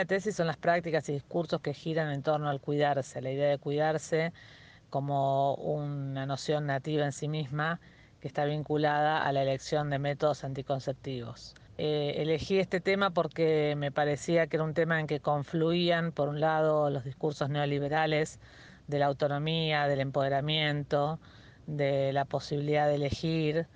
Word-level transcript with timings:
de 0.00 0.06
tesis 0.06 0.34
son 0.34 0.46
las 0.46 0.56
prácticas 0.56 1.08
y 1.08 1.12
discursos 1.12 1.60
que 1.60 1.74
giran 1.74 2.10
en 2.10 2.22
torno 2.22 2.48
al 2.48 2.60
cuidarse, 2.60 3.20
la 3.20 3.30
idea 3.30 3.48
de 3.48 3.58
cuidarse 3.58 4.32
como 4.88 5.54
una 5.56 6.26
noción 6.26 6.66
nativa 6.66 7.04
en 7.04 7.12
sí 7.12 7.28
misma 7.28 7.80
que 8.20 8.28
está 8.28 8.44
vinculada 8.44 9.22
a 9.22 9.32
la 9.32 9.42
elección 9.42 9.90
de 9.90 9.98
métodos 9.98 10.42
anticonceptivos. 10.44 11.54
Eh, 11.78 12.14
elegí 12.16 12.58
este 12.58 12.80
tema 12.80 13.10
porque 13.10 13.74
me 13.76 13.92
parecía 13.92 14.46
que 14.46 14.56
era 14.56 14.64
un 14.64 14.74
tema 14.74 15.00
en 15.00 15.06
que 15.06 15.20
confluían, 15.20 16.12
por 16.12 16.28
un 16.28 16.40
lado, 16.40 16.90
los 16.90 17.04
discursos 17.04 17.48
neoliberales 17.50 18.40
de 18.86 18.98
la 18.98 19.06
autonomía, 19.06 19.86
del 19.86 20.00
empoderamiento, 20.00 21.20
de 21.66 22.12
la 22.12 22.24
posibilidad 22.24 22.88
de 22.88 22.96
elegir, 22.96 23.66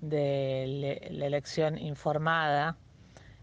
de 0.00 1.06
la 1.10 1.26
elección 1.26 1.78
informada 1.78 2.76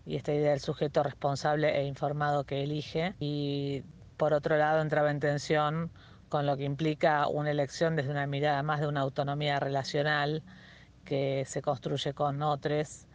y 0.05 0.15
esta 0.15 0.33
idea 0.33 0.51
del 0.51 0.59
sujeto 0.59 1.03
responsable 1.03 1.77
e 1.79 1.85
informado 1.85 2.43
que 2.43 2.63
elige. 2.63 3.15
Y 3.19 3.83
por 4.17 4.33
otro 4.33 4.57
lado 4.57 4.81
entraba 4.81 5.11
en 5.11 5.19
tensión 5.19 5.91
con 6.29 6.45
lo 6.45 6.55
que 6.57 6.63
implica 6.63 7.27
una 7.27 7.51
elección 7.51 7.95
desde 7.95 8.11
una 8.11 8.27
mirada 8.27 8.63
más 8.63 8.79
de 8.79 8.87
una 8.87 9.01
autonomía 9.01 9.59
relacional 9.59 10.43
que 11.05 11.43
se 11.45 11.61
construye 11.61 12.13
con 12.13 12.41
otros, 12.41 13.07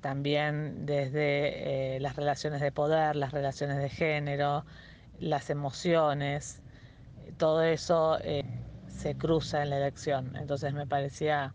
también 0.00 0.86
desde 0.86 1.96
eh, 1.96 2.00
las 2.00 2.16
relaciones 2.16 2.60
de 2.60 2.72
poder, 2.72 3.16
las 3.16 3.32
relaciones 3.32 3.78
de 3.78 3.88
género, 3.88 4.64
las 5.20 5.50
emociones, 5.50 6.62
todo 7.36 7.62
eso 7.62 8.18
eh, 8.22 8.44
se 8.88 9.16
cruza 9.16 9.62
en 9.62 9.70
la 9.70 9.76
elección. 9.78 10.36
Entonces 10.36 10.72
me 10.74 10.86
parecía 10.86 11.54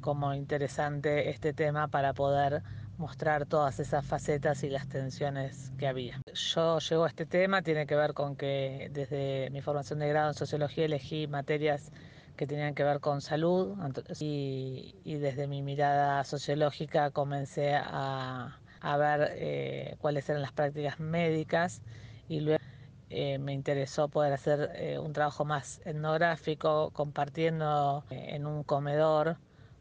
como 0.00 0.34
interesante 0.34 1.30
este 1.30 1.52
tema 1.52 1.88
para 1.88 2.12
poder 2.14 2.62
mostrar 2.98 3.46
todas 3.46 3.80
esas 3.80 4.04
facetas 4.04 4.62
y 4.62 4.70
las 4.70 4.88
tensiones 4.88 5.72
que 5.78 5.86
había. 5.86 6.20
Yo 6.32 6.78
llego 6.78 7.04
a 7.04 7.08
este 7.08 7.26
tema, 7.26 7.62
tiene 7.62 7.86
que 7.86 7.96
ver 7.96 8.14
con 8.14 8.36
que 8.36 8.90
desde 8.92 9.50
mi 9.50 9.60
formación 9.60 9.98
de 9.98 10.08
grado 10.08 10.28
en 10.28 10.34
sociología 10.34 10.84
elegí 10.84 11.26
materias 11.26 11.90
que 12.36 12.46
tenían 12.46 12.74
que 12.74 12.82
ver 12.84 13.00
con 13.00 13.20
salud 13.20 13.76
y, 14.20 14.94
desde 15.04 15.46
mi 15.46 15.62
mirada 15.62 16.24
sociológica 16.24 17.10
comencé 17.10 17.74
a, 17.74 18.58
ver 18.98 19.30
eh, 19.36 19.96
cuáles 19.98 20.28
eran 20.28 20.42
las 20.42 20.52
prácticas 20.52 21.00
médicas 21.00 21.80
y 22.28 22.40
luego 22.40 22.62
eh, 23.10 23.38
me 23.38 23.52
interesó 23.52 24.08
poder 24.08 24.32
hacer 24.32 24.72
eh, 24.74 24.98
un 24.98 25.12
trabajo 25.12 25.44
más 25.44 25.80
etnográfico 25.84 26.90
compartiendo 26.92 28.04
en 28.10 28.46
un 28.46 28.64
comedor 28.64 29.38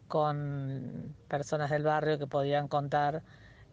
con 0.07 1.15
personas 1.27 1.69
del 1.71 1.83
barrio 1.83 2.19
que 2.19 2.27
podían 2.27 2.67
contar, 2.67 3.23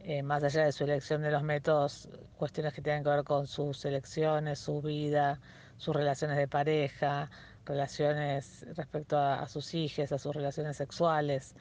eh, 0.00 0.22
más 0.22 0.42
allá 0.42 0.64
de 0.64 0.72
su 0.72 0.84
elección 0.84 1.22
de 1.22 1.30
los 1.30 1.42
métodos, 1.42 2.08
cuestiones 2.36 2.72
que 2.72 2.82
tienen 2.82 3.04
que 3.04 3.10
ver 3.10 3.24
con 3.24 3.46
sus 3.46 3.84
elecciones, 3.84 4.58
su 4.58 4.80
vida, 4.80 5.40
sus 5.76 5.94
relaciones 5.94 6.36
de 6.36 6.48
pareja, 6.48 7.30
relaciones 7.66 8.66
respecto 8.76 9.18
a, 9.18 9.46
sus 9.48 9.74
hijos, 9.74 10.12
a 10.12 10.18
sus 10.18 10.34
relaciones 10.34 10.76
sexuales. 10.76 11.54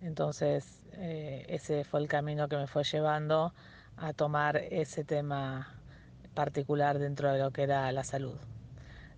Entonces, 0.00 0.82
eh, 0.92 1.46
ese 1.48 1.84
fue 1.84 2.00
el 2.00 2.08
camino 2.08 2.48
que 2.48 2.56
me 2.56 2.66
fue 2.66 2.84
llevando 2.84 3.54
a 3.96 4.12
tomar 4.12 4.56
ese 4.56 5.04
tema 5.04 5.74
particular 6.34 6.98
dentro 6.98 7.32
de 7.32 7.38
lo 7.38 7.50
que 7.50 7.62
era 7.64 7.90
la 7.92 8.04
salud. 8.04 8.38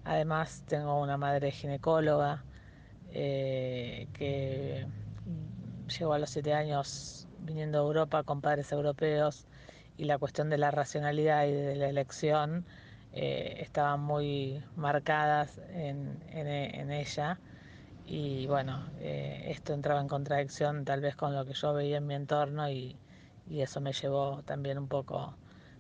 Además, 0.05 0.65
tengo 0.67 1.01
una 1.01 1.17
madre 1.17 1.51
ginecóloga 1.51 2.45
eh, 3.13 4.07
que 4.13 4.87
llegó 5.99 6.13
a 6.13 6.19
los 6.19 6.31
siete 6.31 6.55
años 6.55 7.27
viniendo 7.41 7.79
a 7.79 7.83
Europa 7.83 8.23
con 8.23 8.41
padres 8.41 8.71
europeos 8.73 9.47
y 9.97 10.05
la 10.05 10.19
cuestión 10.19 10.49
de 10.51 10.59
la 10.59 10.71
racionalidad 10.71 11.47
y 11.47 11.53
de 11.53 11.77
la 11.77 11.89
elección 11.89 12.65
eh, 13.13 13.57
estaban 13.59 14.01
muy 14.01 14.63
marcadas 14.77 15.61
en, 15.73 16.21
ella 16.91 17.41
y 18.07 18.47
bueno, 18.47 18.89
eh, 19.01 19.47
esto 19.49 19.75
entraba 19.75 20.01
en 20.01 20.09
contradicción 20.09 20.85
tal 20.85 21.01
vez 21.01 21.17
con 21.17 21.35
lo 21.35 21.45
que 21.45 21.55
yo 21.55 21.75
veía 21.75 21.99
en 21.99 22.07
mi 22.07 22.15
entorno 22.15 22.71
y, 22.71 22.97
eso 23.51 23.81
me 23.81 23.93
llevó 23.93 24.45
también 24.45 24.79
un 24.79 24.87
poco 24.87 25.35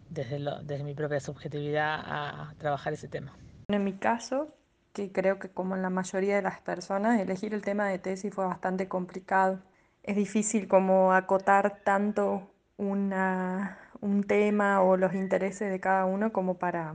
desde, 0.08 0.40
desde 0.64 0.82
mi 0.82 0.94
propia 0.94 1.20
subjetividad 1.20 2.00
a 2.04 2.52
trabajar 2.58 2.94
ese 2.94 3.06
tema. 3.06 3.32
En 3.68 3.84
mi 3.84 3.96
caso, 3.96 4.52
que 4.92 5.12
creo 5.12 5.38
que 5.38 5.48
como 5.48 5.76
en 5.76 5.82
la 5.82 5.90
mayoría 5.90 6.36
de 6.36 6.42
las 6.42 6.60
personas, 6.60 7.20
elegir 7.20 7.54
el 7.54 7.62
tema 7.62 7.88
de 7.88 7.98
tesis 7.98 8.34
fue 8.34 8.46
bastante 8.46 8.88
complicado. 8.88 9.60
Es 10.02 10.16
difícil 10.16 10.68
como 10.68 11.12
acotar 11.12 11.82
tanto 11.84 12.50
una, 12.76 13.78
un 14.00 14.24
tema 14.24 14.82
o 14.82 14.96
los 14.96 15.14
intereses 15.14 15.70
de 15.70 15.80
cada 15.80 16.06
uno 16.06 16.32
como 16.32 16.54
para 16.58 16.94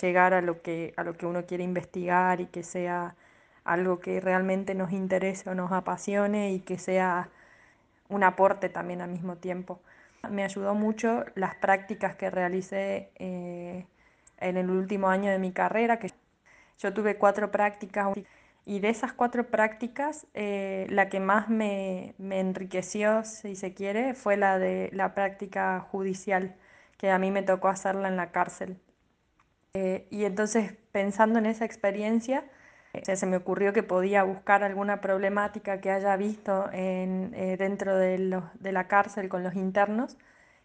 llegar 0.00 0.34
a 0.34 0.42
lo, 0.42 0.62
que, 0.62 0.94
a 0.96 1.04
lo 1.04 1.16
que 1.16 1.26
uno 1.26 1.46
quiere 1.46 1.64
investigar 1.64 2.40
y 2.40 2.46
que 2.46 2.62
sea 2.62 3.16
algo 3.64 4.00
que 4.00 4.20
realmente 4.20 4.74
nos 4.74 4.92
interese 4.92 5.50
o 5.50 5.54
nos 5.54 5.72
apasione 5.72 6.52
y 6.52 6.60
que 6.60 6.78
sea 6.78 7.28
un 8.08 8.24
aporte 8.24 8.68
también 8.68 9.00
al 9.00 9.10
mismo 9.10 9.36
tiempo. 9.36 9.80
Me 10.28 10.44
ayudó 10.44 10.74
mucho 10.74 11.24
las 11.34 11.54
prácticas 11.54 12.14
que 12.16 12.30
realicé 12.30 13.10
eh, 13.16 13.86
en 14.38 14.56
el 14.56 14.70
último 14.70 15.08
año 15.08 15.30
de 15.30 15.38
mi 15.38 15.52
carrera, 15.52 15.98
que 15.98 16.10
yo 16.80 16.92
tuve 16.94 17.16
cuatro 17.16 17.50
prácticas 17.50 18.08
y 18.64 18.80
de 18.80 18.88
esas 18.88 19.12
cuatro 19.12 19.48
prácticas, 19.48 20.26
eh, 20.34 20.86
la 20.90 21.08
que 21.08 21.20
más 21.20 21.48
me, 21.48 22.14
enriqueció, 22.18 23.24
si 23.24 23.56
se 23.56 23.74
quiere, 23.74 24.14
fue 24.14 24.36
la 24.36 24.58
de 24.58 24.90
la 24.92 25.14
práctica 25.14 25.80
judicial, 25.80 26.56
que 26.96 27.10
a 27.10 27.18
mí 27.18 27.30
me 27.30 27.42
tocó 27.42 27.68
hacerla 27.68 28.08
en 28.08 28.16
la 28.16 28.32
cárcel. 28.32 28.78
Eh, 29.74 30.06
y 30.10 30.24
entonces, 30.24 30.74
pensando 30.92 31.38
en 31.38 31.46
esa 31.46 31.64
experiencia, 31.64 32.44
se 33.02 33.26
me 33.26 33.36
ocurrió 33.36 33.72
que 33.72 33.82
podía 33.82 34.24
buscar 34.24 34.64
alguna 34.64 35.00
problemática 35.00 35.80
que 35.80 35.90
haya 35.90 36.16
visto 36.16 36.68
en, 36.72 37.32
eh, 37.34 37.56
dentro 37.56 37.96
de, 37.96 38.42
de, 38.54 38.72
la 38.72 38.88
cárcel 38.88 39.28
con 39.28 39.44
los 39.44 39.54
internos 39.54 40.16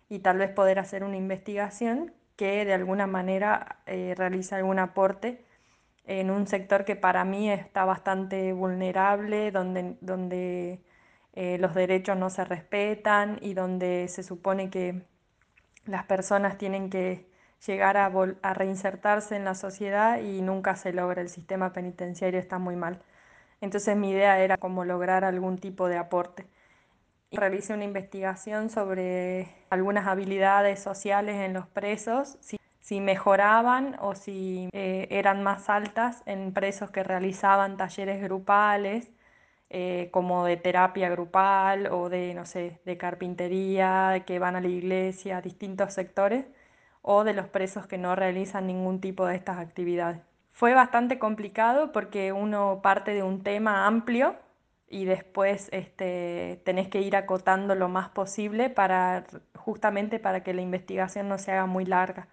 y 0.09 0.19
tal 0.19 0.39
vez 0.39 0.49
poder 0.51 0.79
hacer 0.79 1.03
una 1.03 1.17
investigación 1.17 2.13
que 2.35 2.65
de 2.65 2.73
alguna 2.73 3.07
manera 3.07 3.77
realice 3.85 4.55
algún 4.55 4.79
aporte 4.79 5.44
en 6.07 6.31
un 6.31 6.47
sector 6.47 6.85
que 6.85 6.95
para 6.95 7.25
mí 7.25 7.49
está 7.49 7.85
bastante 7.85 8.53
vulnerable, 8.53 9.51
donde, 9.51 9.97
donde 10.01 10.81
eh, 11.33 11.57
los 11.59 11.73
derechos 11.73 12.17
no 12.17 12.29
se 12.29 12.45
respetan 12.45 13.39
y 13.41 13.53
donde 13.53 14.07
se 14.07 14.23
supone 14.23 14.69
que 14.69 15.03
las 15.85 16.05
personas 16.05 16.57
tienen 16.57 16.89
que 16.89 17.27
llegar 17.65 17.97
a, 17.97 18.11
a 18.41 18.53
reinsertarse 18.53 19.35
en 19.35 19.45
la 19.45 19.55
sociedad 19.55 20.19
y 20.19 20.41
nunca 20.41 20.75
se 20.75 20.93
logra, 20.93 21.21
el 21.21 21.29
sistema 21.29 21.73
penitenciario 21.73 22.39
está 22.39 22.59
muy 22.59 22.75
mal. 22.75 23.01
Entonces 23.61 23.95
mi 23.97 24.11
idea 24.11 24.39
era 24.39 24.57
como 24.57 24.85
lograr 24.85 25.23
algún 25.23 25.57
tipo 25.57 25.87
de 25.87 25.97
aporte. 25.97 26.45
Realicé 27.31 27.73
una 27.73 27.83
investigación 27.83 28.69
sobre 28.69 29.49
algunas 29.69 30.07
habilidades 30.07 30.81
sociales 30.81 31.35
en 31.37 31.53
los 31.53 31.67
presos 31.67 32.37
si 32.85 33.01
mejoraban 33.01 33.97
o 33.99 34.13
si 34.13 34.69
eh, 34.71 35.07
eran 35.09 35.41
más 35.41 35.69
altas 35.71 36.21
en 36.27 36.53
presos 36.53 36.91
que 36.91 37.03
realizaban 37.03 37.77
talleres 37.77 38.21
grupales, 38.21 39.09
eh, 39.71 40.09
como 40.11 40.45
de 40.45 40.57
terapia 40.57 41.09
grupal 41.09 41.87
o 41.87 42.09
de, 42.09 42.35
no 42.35 42.45
sé, 42.45 42.79
de 42.85 42.97
carpintería, 42.97 44.23
que 44.27 44.37
van 44.37 44.55
a 44.55 44.61
la 44.61 44.67
iglesia, 44.67 45.41
distintos 45.41 45.93
sectores, 45.93 46.45
o 47.01 47.23
de 47.23 47.33
los 47.33 47.47
presos 47.47 47.87
que 47.87 47.97
no 47.97 48.15
realizan 48.15 48.67
ningún 48.67 49.01
tipo 49.01 49.25
de 49.25 49.35
estas 49.35 49.57
actividades. 49.57 50.21
Fue 50.51 50.75
bastante 50.75 51.17
complicado 51.17 51.91
porque 51.91 52.33
uno 52.33 52.81
parte 52.83 53.15
de 53.15 53.23
un 53.23 53.41
tema 53.41 53.87
amplio 53.87 54.35
y 54.87 55.05
después 55.05 55.69
este, 55.71 56.61
tenés 56.65 56.89
que 56.89 57.01
ir 57.01 57.15
acotando 57.15 57.73
lo 57.73 57.89
más 57.89 58.09
posible 58.09 58.69
para 58.69 59.25
justamente 59.55 60.19
para 60.19 60.43
que 60.43 60.53
la 60.53 60.61
investigación 60.61 61.27
no 61.27 61.39
se 61.39 61.51
haga 61.51 61.65
muy 61.65 61.85
larga 61.85 62.27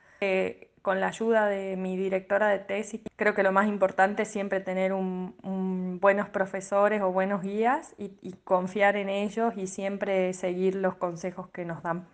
con 0.83 1.01
la 1.01 1.09
ayuda 1.09 1.47
de 1.47 1.77
mi 1.77 1.97
directora 1.97 2.49
de 2.49 2.59
tesis, 2.59 3.01
creo 3.17 3.35
que 3.35 3.45
lo 3.45 3.53
más 3.53 3.69
importante 3.69 4.23
es 4.23 4.29
siempre 4.29 4.61
tener 4.61 4.93
buenos 4.93 6.29
profesores 6.29 7.01
o 7.01 7.13
buenos 7.13 7.43
guías 7.43 7.95
y, 7.99 8.33
confiar 8.45 8.97
en 8.97 9.09
ellos 9.09 9.55
y 9.57 9.69
siempre 9.69 10.33
seguir 10.35 10.75
los 10.75 10.97
consejos 10.97 11.49
que 11.51 11.65
nos 11.65 11.83
dan. 11.83 12.07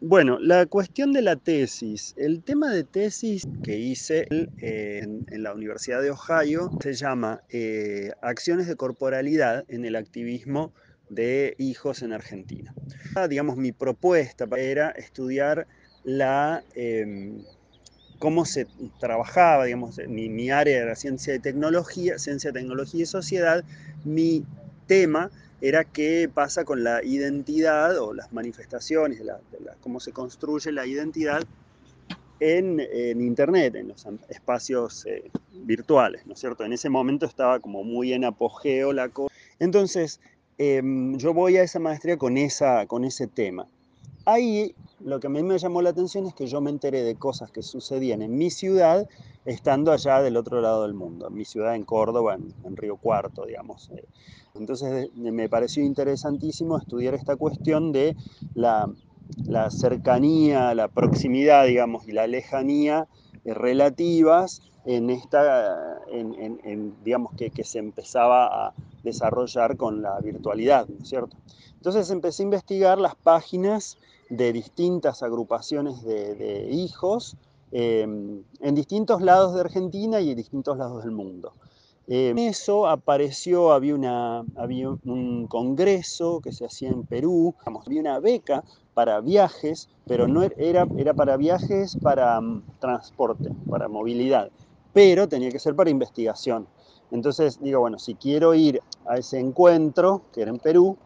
Bueno, 0.00 0.38
la 0.38 0.66
cuestión 0.66 1.12
de 1.12 1.22
la 1.22 1.36
tesis. 1.36 2.14
El 2.16 2.42
tema 2.42 2.70
de 2.70 2.84
tesis 2.84 3.46
que 3.62 3.76
hice 3.76 4.26
en, 4.30 5.24
la 5.42 5.52
Universidad 5.52 6.00
de 6.00 6.10
Ohio 6.10 6.70
se 6.80 6.94
llama 6.94 7.42
eh, 7.50 8.12
Acciones 8.22 8.66
de 8.66 8.76
corporalidad 8.76 9.64
en 9.68 9.84
el 9.84 9.96
activismo 9.96 10.72
de 11.10 11.54
hijos 11.58 12.02
en 12.02 12.12
Argentina. 12.12 12.74
Digamos, 13.28 13.56
mi 13.56 13.72
propuesta 13.72 14.46
era 14.56 14.90
estudiar 14.90 15.66
la, 16.04 16.62
em, 16.74 17.42
cómo 18.18 18.44
se 18.44 18.66
trabajaba, 19.00 19.64
digamos, 19.64 19.98
mi, 20.08 20.28
mi, 20.28 20.50
área 20.50 20.82
era 20.82 20.94
ciencia 20.94 21.32
de 21.32 21.40
tecnología, 21.40 22.18
ciencia 22.18 22.52
tecnología 22.52 23.02
y 23.02 23.06
sociedad, 23.06 23.64
mi 24.04 24.44
tema 24.86 25.30
era 25.60 25.84
qué 25.84 26.30
pasa 26.32 26.64
con 26.64 26.84
la 26.84 27.02
identidad 27.02 27.98
o 27.98 28.12
las 28.12 28.32
manifestaciones, 28.32 29.18
de 29.18 29.24
la, 29.24 29.40
cómo 29.80 29.98
se 29.98 30.12
construye 30.12 30.70
la 30.72 30.86
identidad 30.86 31.42
en, 32.40 32.80
Internet, 33.20 33.74
en 33.76 33.88
los 33.88 34.06
espacios 34.28 35.06
eh, 35.06 35.30
virtuales, 35.52 36.26
¿no 36.26 36.34
es 36.34 36.40
cierto? 36.40 36.64
En 36.64 36.72
ese 36.72 36.90
momento 36.90 37.26
estaba 37.26 37.60
como 37.60 37.84
muy 37.84 38.12
en 38.12 38.24
apogeo 38.24 38.92
la 38.92 39.08
cosa. 39.08 39.34
Entonces, 39.58 40.20
em, 40.58 41.16
yo 41.16 41.32
voy 41.32 41.56
a 41.56 41.62
esa 41.62 41.78
maestría 41.78 42.18
con, 42.18 42.36
esa, 42.36 42.86
con 42.86 43.04
ese 43.04 43.26
tema. 43.26 43.66
Ahí 44.26 44.74
lo 45.00 45.20
que 45.20 45.26
a 45.26 45.30
mí 45.30 45.42
me 45.42 45.58
llamó 45.58 45.82
la 45.82 45.90
atención 45.90 46.26
es 46.26 46.34
que 46.34 46.46
yo 46.46 46.62
me 46.62 46.70
enteré 46.70 47.02
de 47.02 47.14
cosas 47.14 47.50
que 47.50 47.62
sucedían 47.62 48.22
en 48.22 48.38
mi 48.38 48.50
ciudad 48.50 49.06
estando 49.44 49.92
allá 49.92 50.22
del 50.22 50.38
otro 50.38 50.62
lado 50.62 50.82
del 50.82 50.94
mundo, 50.94 51.28
en 51.28 51.34
mi 51.34 51.44
ciudad 51.44 51.74
en 51.74 51.84
Córdoba, 51.84 52.34
en, 52.64 52.76
Río 52.76 52.96
Cuarto, 52.96 53.44
digamos. 53.44 53.90
Eh. 53.90 54.04
Entonces 54.54 55.14
me 55.14 55.48
pareció 55.50 55.84
interesantísimo 55.84 56.78
estudiar 56.78 57.14
esta 57.14 57.36
cuestión 57.36 57.92
de 57.92 58.16
la, 58.54 58.88
cercanía, 59.70 60.74
la 60.74 60.88
proximidad, 60.88 61.66
digamos, 61.66 62.08
y 62.08 62.12
la 62.12 62.26
lejanía 62.26 63.06
eh, 63.44 63.52
relativas 63.52 64.62
en 64.86 65.10
esta, 65.10 65.98
en, 66.10 66.94
digamos, 67.04 67.32
que, 67.36 67.50
que, 67.50 67.64
se 67.64 67.78
empezaba 67.78 68.68
a 68.68 68.74
desarrollar 69.02 69.76
con 69.76 70.02
la 70.02 70.18
virtualidad, 70.20 70.86
¿no 70.88 71.02
es 71.02 71.08
cierto? 71.08 71.36
Entonces 71.76 72.10
empecé 72.10 72.42
a 72.42 72.44
investigar 72.44 72.98
las 72.98 73.14
páginas 73.14 73.98
de 74.36 74.52
distintas 74.52 75.22
agrupaciones 75.22 76.02
de, 76.02 76.68
hijos 76.70 77.36
em, 77.72 78.42
en 78.60 78.74
distintos 78.74 79.22
lados 79.22 79.54
de 79.54 79.60
Argentina 79.60 80.20
y 80.20 80.30
en 80.30 80.36
distintos 80.36 80.76
lados 80.78 81.04
del 81.04 81.12
mundo. 81.12 81.52
en 82.06 82.38
eso 82.38 82.86
apareció, 82.86 83.72
había 83.72 83.94
un 83.94 85.46
congreso 85.48 86.40
que 86.40 86.52
se 86.52 86.66
hacía 86.66 86.90
en 86.90 87.04
Perú, 87.04 87.54
había 87.64 88.00
una 88.00 88.20
beca 88.20 88.62
para 88.94 89.20
viajes, 89.20 89.88
pero 90.06 90.28
no 90.28 90.42
era, 90.42 90.86
era 90.96 91.14
para 91.14 91.36
viajes 91.36 91.96
para 92.00 92.40
mm, 92.40 92.62
transporte, 92.78 93.50
para 93.68 93.88
movilidad, 93.88 94.50
pero 94.92 95.28
tenía 95.28 95.50
que 95.50 95.58
ser 95.58 95.74
para 95.74 95.90
investigación. 95.90 96.66
Entonces 97.10 97.58
digo, 97.60 97.80
bueno, 97.80 97.98
si 97.98 98.14
quiero 98.14 98.54
ir 98.54 98.80
a 99.06 99.18
ese 99.18 99.38
encuentro, 99.38 100.22
que 100.32 100.42
era 100.42 100.50
en 100.50 100.58
Perú, 100.58 100.96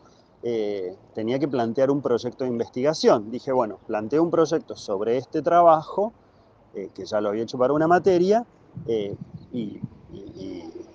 eh, 0.43 0.97
tenía 1.15 1.39
que 1.39 1.49
plantear 1.49 1.91
un 1.91 2.01
proyecto 2.01 2.45
de 2.45 2.51
investigación. 2.51 3.31
Dije, 3.31 3.51
bueno, 3.53 3.79
planteo 3.87 4.23
un 4.23 4.31
proyecto 4.31 4.77
sobre 4.77 5.17
este 5.17 5.43
trabajo, 5.43 6.13
eh, 6.75 6.91
que 6.95 7.05
ya 7.05 7.21
lo 7.21 7.31
había 7.31 7.43
hecho 7.43 7.59
para 7.59 7.73
una 7.73 7.89
materia, 7.89 8.47
eh, 8.87 9.17
y, 9.53 9.81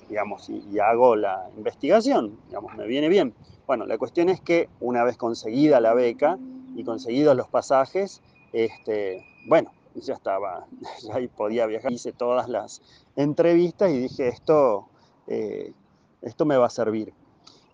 digamos, 0.08 0.50
hago 0.82 1.16
la 1.16 1.50
investigación, 1.58 2.38
digamos, 2.48 2.76
me 2.76 2.88
viene 2.88 3.10
bien. 3.10 3.34
Bueno, 3.68 3.86
la 3.86 3.98
cuestión 3.98 4.30
es 4.30 4.40
que 4.40 4.70
una 4.80 5.04
vez 5.04 5.18
conseguida 5.18 5.82
la 5.82 5.94
beca 5.94 6.38
y 6.76 6.84
conseguidos 6.84 7.36
los 7.36 7.48
pasajes, 7.48 8.22
este, 8.54 9.26
bueno, 9.48 9.72
ya 9.96 10.14
estaba, 10.14 10.68
ya 11.02 11.16
podía 11.36 11.66
viajar, 11.66 11.92
hice 11.92 12.14
todas 12.14 12.48
las 12.48 12.82
entrevistas 13.16 13.92
y 13.92 14.00
dije, 14.00 14.28
esto, 14.30 14.88
esto 15.28 16.46
me 16.46 16.58
va 16.58 16.68
a 16.68 16.70
servir. 16.70 17.14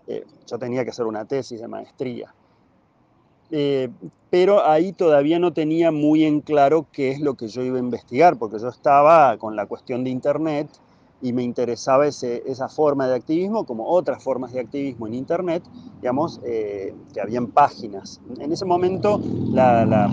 Eh, 0.09 0.25
yo 0.47 0.57
tenía 0.57 0.83
que 0.83 0.89
hacer 0.89 1.05
una 1.05 1.25
tesis 1.25 1.61
de 1.61 1.67
maestría. 1.67 2.33
Eh, 3.51 3.89
pero 4.31 4.65
ahí 4.65 4.91
todavía 4.91 5.37
no 5.37 5.53
tenía 5.53 5.91
muy 5.91 6.25
en 6.25 6.41
claro 6.41 6.87
qué 6.91 7.11
es 7.11 7.19
lo 7.19 7.35
que 7.35 7.47
yo 7.47 7.61
iba 7.61 7.77
a 7.77 7.79
investigar, 7.79 8.37
porque 8.37 8.57
yo 8.57 8.69
estaba 8.69 9.37
con 9.37 9.55
la 9.55 9.67
cuestión 9.67 10.03
de 10.03 10.09
Internet 10.09 10.67
y 11.21 11.31
me 11.31 11.43
interesaba 11.43 12.07
esa 12.07 12.69
forma 12.69 13.07
de 13.07 13.15
activismo 13.15 13.65
como 13.65 13.87
otras 13.87 14.23
formas 14.23 14.51
de 14.51 14.61
activismo 14.61 15.05
en 15.05 15.13
Internet, 15.13 15.63
digamos, 16.01 16.41
eh, 16.43 16.95
que 17.13 17.21
habían 17.21 17.47
páginas. 17.47 18.19
En 18.39 18.51
ese 18.51 18.65
momento 18.65 19.21
la, 19.51 20.09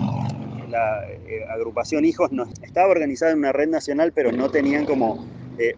agrupación 1.49 2.05
Hijos 2.05 2.29
estaba 2.61 2.91
organizada 2.91 3.31
en 3.31 3.39
una 3.39 3.51
red 3.51 3.69
nacional, 3.69 4.11
pero 4.11 4.31
no 4.31 4.49
tenían 4.51 4.85
como 4.85 5.25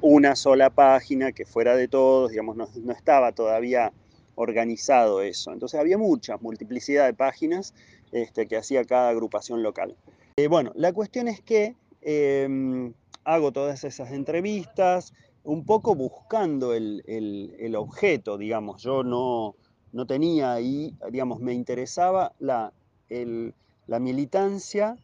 una 0.01 0.36
sola 0.36 0.69
página 0.69 1.31
que 1.31 1.45
fuera 1.45 1.77
de 1.77 1.88
todos, 1.88 2.31
digamos, 2.31 2.57
no, 2.57 2.68
no 2.83 2.92
estaba 2.92 3.31
todavía 3.31 3.94
organizado 4.40 5.22
eso. 5.22 5.52
Entonces 5.52 5.80
había 5.80 5.98
mucha 5.98 6.38
multiplicidad 6.38 7.06
de 7.06 7.14
páginas 7.14 7.74
este, 8.14 8.48
que 8.48 8.56
hacía 8.56 8.86
cada 8.86 9.10
agrupación 9.10 9.62
local. 9.62 9.96
Eh, 10.38 10.48
bueno, 10.48 10.72
la 10.76 10.94
cuestión 10.94 11.28
es 11.28 11.42
que 11.42 11.76
em, 12.02 12.94
hago 13.26 13.52
todas 13.52 13.84
esas 13.84 14.12
entrevistas, 14.12 15.14
un 15.44 15.66
poco 15.66 15.94
buscando 15.94 16.74
el, 16.74 17.76
objeto, 17.78 18.38
digamos, 18.38 18.82
yo 18.82 19.04
no, 19.04 19.56
no, 19.92 20.06
tenía 20.06 20.54
ahí, 20.54 20.96
digamos, 21.12 21.42
me 21.42 21.54
interesaba 21.54 22.32
la, 22.40 22.72
la 23.10 24.00
militancia 24.00 24.96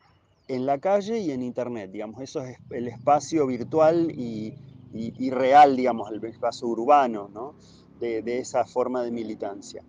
en 0.48 0.66
la 0.66 0.78
calle 0.78 1.20
y 1.20 1.32
en 1.32 1.44
internet, 1.44 1.92
digamos, 1.92 2.22
eso 2.22 2.42
es 2.42 2.58
el 2.70 2.88
espacio 2.88 3.48
virtual 3.48 4.12
y, 4.12 4.54
y 4.94 5.30
real, 5.30 5.76
digamos, 5.76 6.10
el 6.12 6.24
espacio 6.24 6.68
urbano, 6.68 7.30
¿no? 7.34 7.56
De, 8.00 8.40
esa 8.40 8.66
forma 8.66 9.04
de 9.04 9.12
militancia 9.12 9.84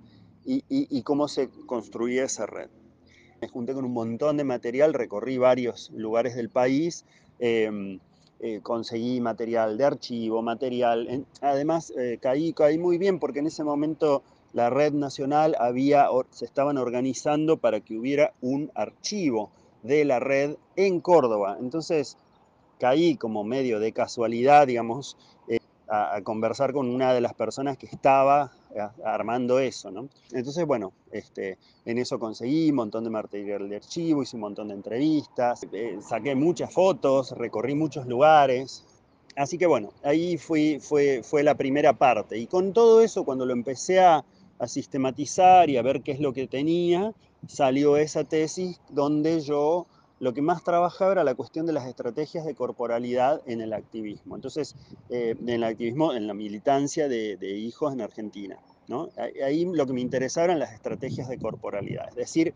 y, 0.44 1.02
cómo 1.02 1.28
se 1.28 1.48
construía 1.66 2.24
esa 2.24 2.46
red. 2.46 2.68
Me 3.40 3.48
junté 3.48 3.74
con 3.74 3.84
un 3.84 3.92
montón 3.92 4.36
de 4.36 4.44
material, 4.44 4.94
recorrí 4.94 5.38
varios 5.38 5.90
lugares 5.90 6.36
del 6.36 6.48
país, 6.48 7.04
em, 7.38 7.98
eh, 8.40 8.60
conseguí 8.62 9.20
material 9.20 9.76
de 9.76 9.84
archivo, 9.84 10.42
material, 10.42 11.26
además 11.40 11.92
eh, 11.98 12.18
caí, 12.20 12.52
caí 12.52 12.78
muy 12.78 12.96
bien 12.98 13.18
porque 13.18 13.40
en 13.40 13.46
ese 13.46 13.64
momento 13.64 14.22
la 14.52 14.70
red 14.70 14.92
nacional 14.92 15.56
había, 15.58 16.06
se 16.30 16.44
estaban 16.44 16.78
organizando 16.78 17.58
para 17.58 17.80
que 17.80 17.96
hubiera 17.96 18.32
un 18.40 18.70
archivo 18.74 19.50
de 19.82 20.04
la 20.04 20.20
red 20.20 20.56
en 20.76 21.00
Córdoba. 21.00 21.56
Entonces 21.60 22.16
caí 22.78 23.16
como 23.16 23.44
medio 23.44 23.80
de 23.80 23.92
casualidad, 23.92 24.66
digamos, 24.66 25.16
a, 25.88 26.20
conversar 26.22 26.72
con 26.72 26.88
una 26.88 27.12
de 27.12 27.20
las 27.20 27.34
personas 27.34 27.78
que 27.78 27.86
estaba 27.86 28.50
eh, 28.74 28.80
armando 29.04 29.58
eso, 29.58 29.90
¿no? 29.90 30.08
Entonces, 30.32 30.66
bueno, 30.66 30.92
este, 31.12 31.58
en 31.84 31.98
eso 31.98 32.18
conseguí 32.18 32.70
un 32.70 32.76
montón 32.76 33.04
de 33.04 33.10
material 33.10 33.68
de 33.68 33.76
archivo, 33.76 34.22
hice 34.22 34.36
un 34.36 34.42
montón 34.42 34.68
de 34.68 34.74
entrevistas, 34.74 35.66
eh, 35.72 35.98
saqué 36.00 36.34
muchas 36.34 36.72
fotos, 36.72 37.32
recorrí 37.32 37.74
muchos 37.74 38.06
lugares. 38.06 38.84
Así 39.36 39.58
que 39.58 39.66
bueno, 39.66 39.90
ahí 40.02 40.38
fui, 40.38 40.80
fue, 40.80 41.22
fue 41.22 41.42
la 41.42 41.54
primera 41.54 41.92
parte. 41.92 42.38
Y 42.38 42.46
con 42.46 42.72
todo 42.72 43.00
eso, 43.00 43.24
cuando 43.24 43.44
lo 43.46 43.52
empecé 43.52 44.00
a, 44.00 44.24
a 44.58 44.66
sistematizar 44.66 45.68
y 45.70 45.76
a 45.76 45.82
ver 45.82 46.02
qué 46.02 46.12
es 46.12 46.20
lo 46.20 46.32
que 46.32 46.46
tenía, 46.46 47.12
salió 47.46 47.96
esa 47.96 48.24
tesis 48.24 48.80
donde 48.88 49.40
yo 49.40 49.86
lo 50.18 50.32
que 50.32 50.42
más 50.42 50.64
trabajaba 50.64 51.12
era 51.12 51.24
la 51.24 51.34
cuestión 51.34 51.66
de 51.66 51.72
las 51.72 51.86
estrategias 51.86 52.44
de 52.44 52.54
corporalidad 52.54 53.42
en 53.46 53.60
el 53.60 53.72
activismo. 53.72 54.34
Entonces, 54.34 54.74
eh, 55.10 55.34
en 55.38 55.48
el 55.48 55.64
activismo, 55.64 56.14
en 56.14 56.26
la 56.26 56.34
militancia 56.34 57.08
de, 57.08 57.36
hijos 57.56 57.92
en 57.92 58.00
Argentina. 58.00 58.58
Ahí 59.44 59.64
lo 59.64 59.84
que 59.84 59.92
me 59.92 60.00
interesaba 60.00 60.46
eran 60.46 60.60
las 60.60 60.72
estrategias 60.72 61.28
de 61.28 61.38
corporalidad, 61.38 62.08
es 62.08 62.14
decir, 62.14 62.54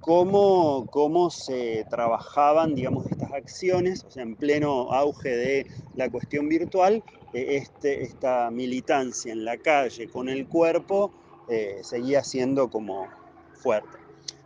cómo, 0.00 0.86
cómo 0.90 1.28
se 1.28 1.86
trabajaban, 1.90 2.74
digamos, 2.74 3.06
estas 3.06 3.32
acciones, 3.32 4.04
o 4.04 4.10
sea, 4.10 4.22
en 4.22 4.34
pleno 4.34 4.90
auge 4.92 5.28
de 5.28 5.66
la 5.94 6.10
cuestión 6.10 6.48
virtual, 6.48 7.04
eh, 7.34 7.56
este, 7.56 8.02
esta 8.02 8.50
militancia 8.50 9.30
en 9.30 9.44
la 9.44 9.58
calle 9.58 10.08
con 10.08 10.30
el 10.30 10.48
cuerpo 10.48 11.12
eh, 11.48 11.80
seguía 11.82 12.24
siendo 12.24 12.70
como 12.70 13.06
fuerte 13.52 14.01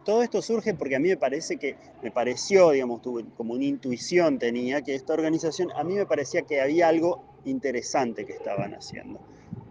todo 0.06 0.22
esto 0.22 0.40
surge 0.40 0.72
porque 0.72 0.94
a 0.94 1.00
mí 1.00 1.08
me 1.08 1.16
parece 1.16 1.56
que, 1.56 1.76
me 2.00 2.12
pareció, 2.12 2.70
digamos, 2.70 3.02
tuve 3.02 3.24
como 3.36 3.54
una 3.54 3.64
intuición 3.64 4.38
tenía, 4.38 4.80
que 4.82 4.94
esta 4.94 5.12
organización, 5.12 5.72
a 5.76 5.82
mí 5.82 5.94
me 5.94 6.06
parecía 6.06 6.42
que 6.42 6.60
había 6.60 6.86
algo 6.86 7.24
interesante 7.44 8.24
que 8.24 8.34
estaban 8.34 8.72
haciendo. 8.72 9.18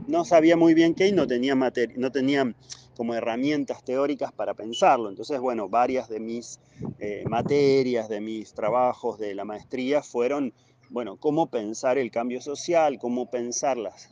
No 0.07 0.25
sabía 0.25 0.57
muy 0.57 0.73
bien 0.73 0.93
qué 0.93 1.07
y 1.07 1.13
no 1.13 1.25
tenía, 1.25 1.55
no 1.55 2.11
tenía 2.11 2.53
como 2.97 3.15
herramientas 3.15 3.81
teóricas 3.85 4.33
para 4.33 4.53
pensarlo. 4.53 5.09
Entonces, 5.09 5.39
bueno, 5.39 5.69
varias 5.69 6.09
de 6.09 6.19
mis 6.19 6.59
eh, 6.99 7.23
materias, 7.29 8.09
de 8.09 8.19
mis 8.19 8.53
trabajos 8.53 9.17
de 9.17 9.35
la 9.35 9.45
maestría 9.45 10.03
fueron, 10.03 10.51
bueno, 10.89 11.15
cómo 11.15 11.47
pensar 11.47 11.97
el 11.97 12.11
cambio 12.11 12.41
social, 12.41 12.99
cómo 12.99 13.29
pensarlas, 13.29 14.09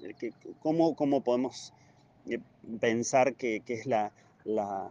cómo, 0.61 0.95
cómo 0.95 1.21
podemos 1.21 1.73
eh, 2.29 2.39
pensar 2.79 3.35
que, 3.35 3.59
que 3.59 3.73
es 3.73 3.85
la, 3.85 4.13
la, 4.45 4.89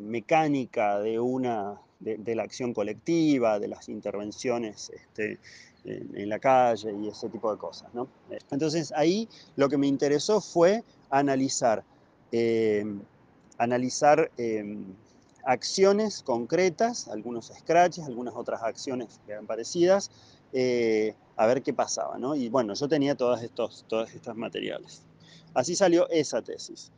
mecánica 0.00 0.98
de, 1.00 1.18
una, 1.18 1.80
de, 2.00 2.34
la 2.34 2.42
acción 2.42 2.72
colectiva, 2.72 3.58
de 3.58 3.68
las 3.68 3.88
intervenciones 3.88 4.90
este, 4.90 5.38
en, 5.84 6.28
la 6.28 6.38
calle 6.38 6.92
y 6.92 7.08
ese 7.08 7.28
tipo 7.28 7.50
de 7.50 7.58
cosas. 7.58 7.90
Entonces 8.50 8.92
ahí 8.94 9.28
lo 9.56 9.68
que 9.68 9.76
me 9.76 9.86
interesó 9.86 10.40
fue 10.40 10.84
analizar, 11.10 11.84
eh, 12.32 12.84
analizar 13.58 14.30
em, 14.36 14.84
acciones 15.44 16.22
concretas, 16.22 17.08
algunos 17.08 17.46
scratches, 17.46 18.04
algunas 18.04 18.34
otras 18.34 18.62
acciones 18.62 19.20
que 19.26 19.32
eran 19.32 19.46
parecidas, 19.46 20.10
eh, 20.52 21.14
a 21.36 21.46
ver 21.46 21.62
qué 21.62 21.72
pasaba. 21.72 22.18
Y 22.36 22.48
bueno, 22.48 22.74
yo 22.74 22.88
tenía 22.88 23.14
todos 23.14 23.42
estos, 23.42 23.84
todos 23.88 24.12
estos 24.14 24.36
materiales. 24.36 25.02
Así 25.54 25.74
salió 25.74 26.08
esa 26.10 26.42
tesis. 26.42 26.92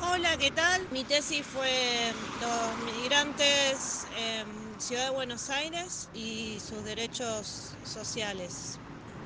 Hola, 0.00 0.36
¿qué 0.38 0.50
tal? 0.50 0.80
Mi 0.92 1.02
tesis 1.02 1.44
fue 1.44 2.12
los 2.40 2.94
migrantes 2.94 4.06
em, 4.16 4.78
Ciudad 4.78 5.06
de 5.06 5.10
Buenos 5.10 5.50
Aires 5.50 6.08
y 6.14 6.58
sus 6.60 6.84
derechos 6.84 7.76
sociales. 7.84 8.78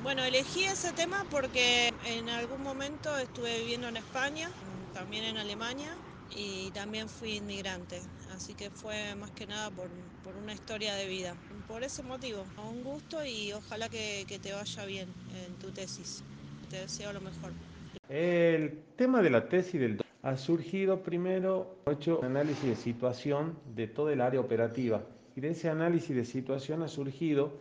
Bueno, 0.03 0.23
elegí 0.23 0.63
ese 0.63 0.91
tema 0.93 1.23
porque 1.29 1.89
en 2.05 2.27
algún 2.29 2.63
momento 2.63 3.15
estuve 3.17 3.59
viviendo 3.59 3.87
en 3.87 3.97
España, 3.97 4.49
también 4.93 5.23
en 5.25 5.37
Alemania 5.37 5.89
y 6.35 6.71
también 6.71 7.07
fui 7.07 7.35
inmigrante, 7.35 7.99
así 8.35 8.53
que 8.53 8.69
fue 8.71 9.15
más 9.15 9.29
que 9.31 9.45
nada 9.45 9.69
por, 9.69 9.89
por 10.23 10.35
una 10.35 10.53
historia 10.53 10.95
de 10.95 11.07
vida. 11.07 11.35
Por 11.67 11.83
ese 11.83 12.01
motivo, 12.01 12.45
un 12.57 12.83
gusto 12.83 13.23
y 13.23 13.53
ojalá 13.53 13.89
que, 13.89 14.25
que 14.27 14.39
te 14.39 14.53
vaya 14.53 14.85
bien 14.85 15.07
en 15.35 15.53
tu 15.59 15.69
tesis. 15.71 16.23
Te 16.69 16.77
deseo 16.77 17.13
lo 17.13 17.21
mejor. 17.21 17.51
El 18.09 18.71
tema 18.97 19.21
de 19.21 19.29
la 19.29 19.47
tesis 19.47 19.79
del 19.79 20.02
ha 20.23 20.37
surgido 20.37 21.03
primero, 21.03 21.75
hecho 21.85 22.19
un 22.19 22.25
análisis 22.25 22.63
de 22.63 22.75
situación 22.75 23.57
de 23.75 23.87
todo 23.87 24.09
el 24.09 24.21
área 24.21 24.39
operativa 24.39 25.01
y 25.35 25.41
de 25.41 25.49
ese 25.49 25.69
análisis 25.69 26.15
de 26.15 26.23
situación 26.23 26.81
ha 26.81 26.87
surgido 26.87 27.51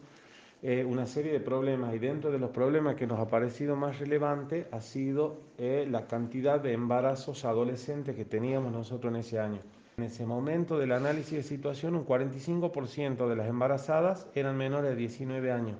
eh, 0.62 0.84
una 0.84 1.06
serie 1.06 1.32
de 1.32 1.40
problemas 1.40 1.92
y 1.92 1.98
dentro 1.98 2.30
de 2.30 2.38
los 2.38 2.50
problemas 2.50 2.94
que 2.94 3.08
nos 3.08 3.18
ha 3.18 3.26
parecido 3.26 3.74
más 3.74 3.98
relevante 3.98 4.68
ha 4.70 4.80
sido 4.80 5.40
eh, 5.58 5.88
la 5.90 6.06
cantidad 6.06 6.60
de 6.60 6.72
embarazos 6.72 7.44
adolescentes 7.44 8.14
que 8.14 8.24
teníamos 8.24 8.72
nosotros 8.72 9.12
en 9.12 9.20
ese 9.20 9.40
año. 9.40 9.58
En 9.96 10.04
ese 10.04 10.24
momento 10.24 10.78
del 10.78 10.92
análisis 10.92 11.32
de 11.32 11.42
situación, 11.42 11.96
un 11.96 12.06
45% 12.06 13.28
de 13.28 13.36
las 13.36 13.48
embarazadas 13.48 14.28
eran 14.36 14.56
menores 14.56 14.90
de 14.90 14.96
19 14.96 15.50
años. 15.50 15.78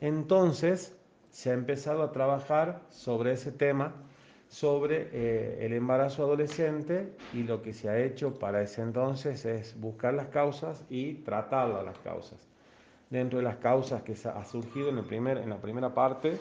Entonces, 0.00 0.96
se 1.30 1.50
ha 1.50 1.54
empezado 1.54 2.02
a 2.02 2.10
trabajar 2.10 2.82
sobre 2.90 3.32
ese 3.32 3.52
tema, 3.52 3.94
sobre 4.48 5.08
eh, 5.12 5.66
el 5.66 5.72
embarazo 5.72 6.22
adolescente 6.22 7.12
y 7.34 7.42
lo 7.42 7.62
que 7.62 7.72
se 7.72 7.88
ha 7.88 7.98
hecho 7.98 8.38
para 8.38 8.62
ese 8.62 8.82
entonces 8.82 9.44
es 9.44 9.78
buscar 9.78 10.14
las 10.14 10.28
causas 10.28 10.84
y 10.88 11.14
tratar 11.14 11.68
las 11.84 11.98
causas 11.98 12.46
dentro 13.10 13.38
de 13.38 13.44
las 13.44 13.56
causas 13.56 14.02
que 14.02 14.12
ha 14.12 14.44
surgido 14.44 14.88
en, 14.88 14.98
el 14.98 15.04
primer, 15.04 15.38
en 15.38 15.50
la 15.50 15.58
primera 15.58 15.94
parte, 15.94 16.38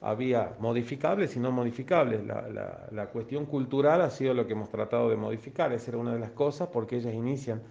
había 0.00 0.52
modificables 0.60 1.34
y 1.36 1.40
no 1.40 1.50
modificables. 1.50 2.24
La, 2.24 2.88
la, 2.90 3.06
cuestión 3.06 3.46
cultural 3.46 4.00
ha 4.02 4.10
sido 4.10 4.34
lo 4.34 4.46
que 4.46 4.52
hemos 4.52 4.68
tratado 4.68 5.08
de 5.08 5.16
modificar, 5.16 5.72
esa 5.72 5.90
era 5.90 5.98
una 5.98 6.14
de 6.14 6.20
las 6.20 6.30
cosas, 6.30 6.68
porque 6.72 6.96
ellas 6.96 7.14
inician 7.14 7.62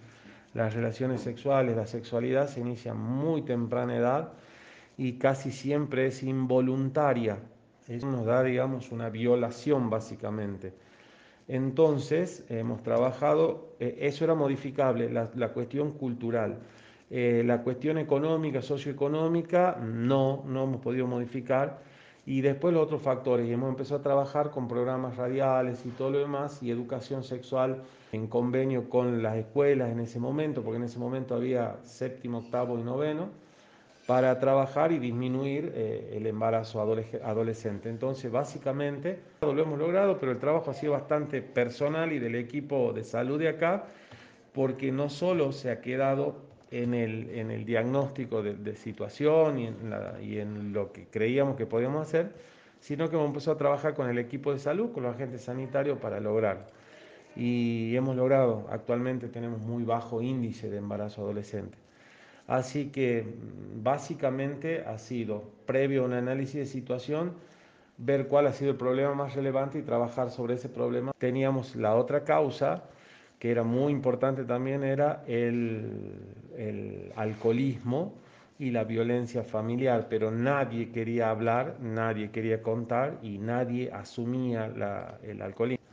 las 0.53 0.73
relaciones 0.73 1.21
sexuales, 1.21 1.75
la 1.75 1.87
sexualidad 1.87 2.47
se 2.47 2.61
inicia 2.61 2.93
muy 2.93 3.41
temprana 3.43 3.95
edad 3.95 4.33
y 4.97 5.13
casi 5.13 5.51
siempre 5.51 6.07
es 6.07 6.23
involuntaria. 6.23 7.37
Eso 7.87 8.07
nos 8.07 8.25
da, 8.25 8.43
digamos, 8.43 8.91
una 8.91 9.09
violación 9.09 9.89
básicamente. 9.89 10.73
Entonces, 11.47 12.43
hemos 12.49 12.81
trabajado, 12.81 13.75
eh, 13.79 13.97
eso 14.01 14.23
era 14.23 14.33
modificable, 14.33 15.09
la, 15.11 15.29
la 15.35 15.49
cuestión 15.53 15.91
cultural. 15.91 16.59
Eh, 17.11 17.43
la 17.45 17.61
cuestión 17.61 17.99
económica, 17.99 18.61
socioeconómica, 18.63 19.77
no, 19.79 20.43
no 20.47 20.63
hemos 20.63 20.81
podido 20.81 21.05
modificar. 21.07 21.83
Y 22.25 22.41
después 22.41 22.73
los 22.73 22.83
otros 22.83 23.03
factores, 23.03 23.47
y 23.47 23.53
hemos 23.53 23.69
empezado 23.69 23.99
a 23.99 24.03
trabajar 24.03 24.49
con 24.49 24.67
programas 24.67 25.15
radiales 25.15 25.85
y 25.85 25.89
todo 25.91 26.09
lo 26.09 26.19
demás, 26.19 26.63
y 26.63 26.71
educación 26.71 27.23
sexual 27.23 27.83
en 28.11 28.27
convenio 28.27 28.89
con 28.89 29.21
las 29.21 29.37
escuelas 29.37 29.91
en 29.91 29.99
ese 29.99 30.19
momento, 30.19 30.63
porque 30.63 30.77
en 30.77 30.83
ese 30.83 30.97
momento 30.97 31.35
había 31.35 31.77
séptimo, 31.83 32.39
octavo 32.39 32.79
y 32.79 32.83
noveno, 32.83 33.29
para 34.05 34.37
trabajar 34.39 34.91
y 34.91 34.99
disminuir 34.99 35.71
eh, 35.75 36.13
el 36.15 36.27
embarazo 36.27 36.81
adolescente. 36.81 37.89
Entonces, 37.89 38.31
básicamente, 38.31 39.19
lo 39.41 39.59
hemos 39.59 39.79
logrado, 39.79 40.19
pero 40.19 40.31
el 40.31 40.37
trabajo 40.37 40.71
ha 40.71 40.73
sido 40.73 40.93
bastante 40.93 41.41
personal 41.41 42.13
y 42.13 42.19
del 42.19 42.35
equipo 42.35 42.93
de 42.93 43.03
salud 43.03 43.39
de 43.39 43.49
acá, 43.49 43.85
porque 44.53 44.91
no 44.91 45.09
solo 45.09 45.51
se 45.51 45.71
ha 45.71 45.81
quedado 45.81 46.35
en 46.69 46.93
el, 46.93 47.29
en 47.31 47.49
el 47.51 47.65
diagnóstico 47.65 48.43
de, 48.43 48.75
situación 48.75 49.59
y 49.59 49.67
en, 49.67 49.75
y 50.21 50.37
en, 50.37 50.71
lo 50.71 50.91
que 50.91 51.07
creíamos 51.07 51.55
que 51.55 51.65
podíamos 51.65 52.07
hacer, 52.07 52.31
sino 52.79 53.09
que 53.09 53.15
hemos 53.15 53.27
empezado 53.27 53.55
a 53.55 53.57
trabajar 53.57 53.95
con 53.95 54.09
el 54.09 54.19
equipo 54.19 54.53
de 54.53 54.59
salud, 54.59 54.91
con 54.91 55.03
los 55.03 55.15
agentes 55.15 55.41
sanitarios 55.41 55.97
para 55.97 56.19
lograr. 56.19 56.67
Y 57.35 57.95
hemos 57.95 58.15
logrado, 58.15 58.67
actualmente 58.69 59.27
tenemos 59.29 59.61
muy 59.61 59.83
bajo 59.83 60.21
índice 60.21 60.69
de 60.69 60.77
embarazo 60.77 61.21
adolescente. 61.21 61.84
Así 62.47 62.89
que 62.91 63.25
básicamente 63.81 64.83
ha 64.85 64.97
sido, 64.99 65.43
previo 65.65 66.03
a 66.03 66.05
un 66.05 66.13
análisis 66.13 66.55
de 66.55 66.65
situación, 66.65 67.33
ver 67.97 68.27
cuál 68.27 68.47
ha 68.47 68.53
sido 68.53 68.71
el 68.71 68.77
problema 68.77 69.13
más 69.13 69.35
relevante 69.35 69.79
y 69.79 69.81
trabajar 69.81 70.29
sobre 70.29 70.55
ese 70.55 70.69
problema. 70.69 71.11
Teníamos 71.17 71.75
la 71.75 71.95
otra 71.95 72.23
causa, 72.23 72.83
que 73.39 73.51
era 73.51 73.63
muy 73.63 73.91
importante 73.91 74.43
también 74.43 74.83
era 74.83 75.23
el, 75.27 76.13
el 76.57 77.11
alcoholismo 77.15 78.13
y 78.57 78.71
la 78.71 78.83
violencia 78.83 79.43
familiar, 79.43 80.07
pero 80.09 80.31
nadie 80.31 80.91
quería 80.91 81.29
hablar, 81.29 81.77
nadie 81.81 82.31
quería 82.31 82.61
contar 82.61 83.17
y 83.21 83.37
nadie 83.37 83.91
asumía 83.91 84.67
la, 84.67 85.17
el 85.23 85.41
alcoholismo. 85.41 85.85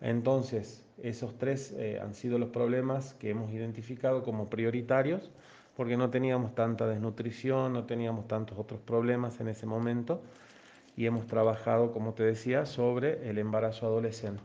Entonces, 0.00 0.84
esos 1.02 1.36
tres 1.38 1.74
eh, 1.76 1.98
han 2.00 2.14
sido 2.14 2.38
los 2.38 2.50
problemas 2.50 3.14
que 3.14 3.30
hemos 3.30 3.52
identificado 3.52 4.22
como 4.22 4.48
prioritarios, 4.48 5.30
porque 5.78 5.96
no 5.96 6.10
teníamos 6.10 6.56
tanta 6.56 6.88
desnutrición, 6.88 7.72
no 7.72 7.84
teníamos 7.84 8.26
tantos 8.26 8.58
otros 8.58 8.80
problemas 8.80 9.38
en 9.38 9.46
ese 9.46 9.64
momento, 9.64 10.20
y 10.96 11.06
hemos 11.06 11.28
trabajado, 11.28 11.92
como 11.92 12.14
te 12.14 12.24
decía, 12.24 12.66
sobre 12.66 13.30
el 13.30 13.38
embarazo 13.38 13.86
adolescente. 13.86 14.42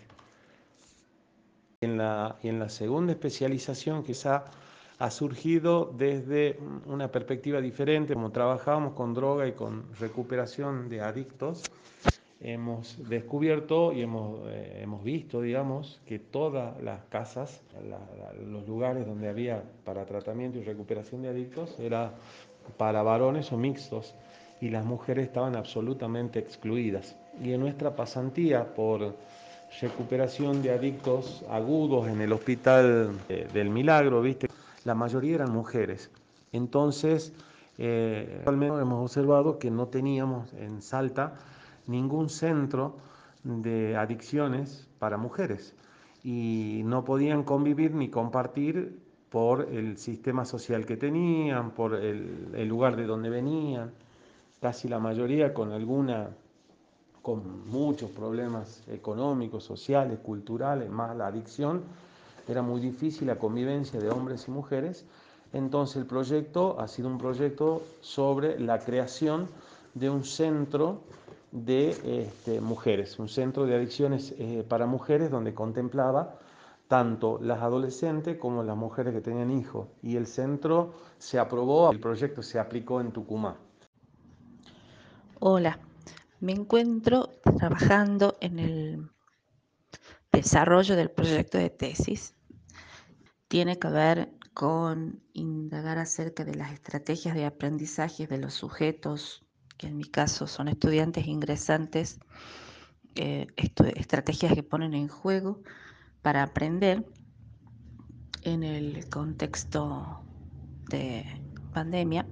En 1.81 1.97
la, 1.97 2.35
en 2.43 2.59
la 2.59 2.69
segunda 2.69 3.13
especialización, 3.13 4.03
quizá 4.03 4.45
ha 4.99 5.09
surgido 5.09 5.91
desde 5.97 6.59
una 6.85 7.07
perspectiva 7.07 7.61
diferente, 7.61 8.13
como 8.13 8.29
trabajábamos 8.31 8.93
con 8.93 9.15
droga 9.15 9.47
y 9.47 9.53
con 9.53 9.91
recuperación 9.99 10.87
de 10.87 11.01
adictos, 11.01 11.63
hemos 12.43 12.97
descubierto 13.09 13.93
y 13.93 14.01
hemos, 14.01 14.41
eh, 14.47 14.81
hemos 14.83 15.03
visto, 15.03 15.41
digamos, 15.41 16.01
que 16.05 16.19
todas 16.19 16.79
las 16.83 17.03
casas, 17.05 17.61
los 18.45 18.67
lugares 18.67 19.07
donde 19.07 19.29
había 19.29 19.63
para 19.85 20.05
tratamiento 20.05 20.59
y 20.59 20.63
recuperación 20.63 21.21
de 21.21 21.29
adictos, 21.29 21.79
era 21.79 22.11
para 22.77 23.01
varones 23.01 23.51
o 23.51 23.57
mixtos, 23.57 24.13
y 24.59 24.69
las 24.69 24.85
mujeres 24.85 25.27
estaban 25.27 25.55
absolutamente 25.55 26.39
excluidas. 26.39 27.15
Y 27.41 27.53
en 27.53 27.61
nuestra 27.61 27.95
pasantía 27.95 28.73
por 28.73 29.15
recuperación 29.81 30.61
de 30.61 30.71
adictos 30.71 31.43
agudos 31.49 32.07
en 32.07 32.21
el 32.21 32.31
Hospital 32.31 33.11
eh, 33.29 33.47
del 33.53 33.69
Milagro, 33.69 34.21
¿viste? 34.21 34.47
La 34.83 34.95
mayoría 34.95 35.35
eran 35.35 35.51
mujeres. 35.51 36.11
Entonces, 36.51 37.33
eh, 37.77 38.43
hemos 38.45 39.01
observado 39.01 39.57
que 39.57 39.71
no 39.71 39.87
teníamos 39.87 40.53
en 40.53 40.81
Salta 40.81 41.33
ningún 41.87 42.29
centro 42.29 42.97
de 43.43 43.95
adicciones 43.97 44.87
para 44.99 45.17
mujeres. 45.17 45.75
Y 46.23 46.81
no 46.85 47.03
podían 47.03 47.43
convivir 47.43 47.93
ni 47.93 48.09
compartir 48.09 49.01
por 49.29 49.67
el 49.71 49.97
sistema 49.97 50.45
social 50.45 50.85
que 50.85 50.95
tenían, 50.95 51.71
por 51.71 51.95
el, 51.95 52.67
lugar 52.67 52.95
de 52.95 53.05
donde 53.05 53.29
venían, 53.29 53.91
casi 54.61 54.87
la 54.87 54.99
mayoría 54.99 55.53
con 55.53 55.71
alguna 55.71 56.29
con 57.23 57.67
muchos 57.69 58.11
problemas 58.11 58.83
económicos, 58.89 59.63
sociales, 59.63 60.19
culturales, 60.19 60.89
más 60.89 61.15
la 61.15 61.27
adicción, 61.27 61.81
era 62.47 62.61
muy 62.61 62.81
difícil 62.81 63.27
la 63.27 63.37
convivencia 63.37 63.99
de 63.99 64.09
hombres 64.09 64.47
y 64.49 64.51
mujeres. 64.51 65.05
Entonces 65.53 65.95
el 65.97 66.05
proyecto 66.05 66.79
ha 66.79 66.87
sido 66.87 67.07
un 67.07 67.17
proyecto 67.17 67.81
sobre 68.01 68.59
la 68.59 68.79
creación 68.79 69.47
de 69.93 70.09
un 70.09 70.25
centro 70.25 71.01
de 71.53 72.25
este, 72.25 72.59
mujeres, 72.59 73.19
un 73.19 73.29
centro 73.29 73.67
de 73.67 73.75
adicciones 73.75 74.33
eh, 74.39 74.65
para 74.67 74.87
mujeres 74.87 75.29
donde 75.29 75.53
contemplaba 75.53 76.39
tanto 76.87 77.39
las 77.41 77.61
adolescentes 77.61 78.37
como 78.37 78.63
las 78.63 78.75
mujeres 78.75 79.13
que 79.13 79.21
tenían 79.21 79.51
hijos. 79.51 79.87
Y 80.01 80.17
el 80.17 80.25
centro 80.25 80.93
se 81.19 81.37
aprobó, 81.37 81.91
el 81.91 81.99
proyecto 81.99 82.41
se 82.41 82.59
aplicó 82.59 83.01
en 83.01 83.11
Tucumán. 83.11 83.55
Hola, 85.39 85.79
me 86.39 86.53
encuentro 86.53 87.29
trabajando 87.57 88.35
en 88.41 88.59
el 88.59 89.09
desarrollo 90.31 90.95
del 90.95 91.11
proyecto 91.11 91.59
de 91.59 91.69
tesis. 91.69 92.33
Tiene 93.47 93.77
que 93.77 93.89
ver 93.89 94.29
con 94.55 95.21
indagar 95.33 95.99
acerca 95.99 96.45
de 96.45 96.55
las 96.55 96.71
estrategias 96.73 97.35
de 97.35 97.45
aprendizaje 97.45 98.25
de 98.25 98.39
los 98.39 98.55
sujetos, 98.55 99.42
que 99.77 99.87
en 99.87 99.97
mi 99.97 100.05
caso 100.05 100.47
son 100.47 100.67
estudiantes 100.67 101.27
ingresantes, 101.27 102.19
eh, 103.15 103.47
estrategias 103.95 104.53
que 104.53 104.63
ponen 104.63 104.93
en 104.93 105.07
juego 105.07 105.61
para 106.21 106.43
aprender 106.43 107.05
en 108.43 108.63
el 108.63 109.07
contexto 109.09 110.23
de 110.89 111.25
pandemia 111.73 112.27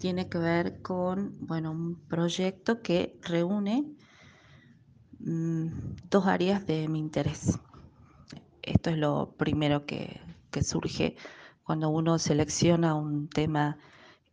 tiene 0.00 0.28
que 0.28 0.38
ver 0.38 0.80
con 0.80 1.36
bueno, 1.40 1.70
un 1.70 2.06
proyecto 2.08 2.80
que 2.80 3.18
reúne 3.22 3.84
mm, 5.18 5.66
dos 6.08 6.26
áreas 6.26 6.66
de 6.66 6.88
mi 6.88 6.98
interés. 6.98 7.58
Esto 8.62 8.90
es 8.90 8.96
lo 8.96 9.34
primero 9.36 9.84
que, 9.84 10.20
que 10.50 10.62
surge 10.62 11.16
cuando 11.62 11.90
uno 11.90 12.18
selecciona 12.18 12.94
un 12.94 13.28
tema, 13.28 13.76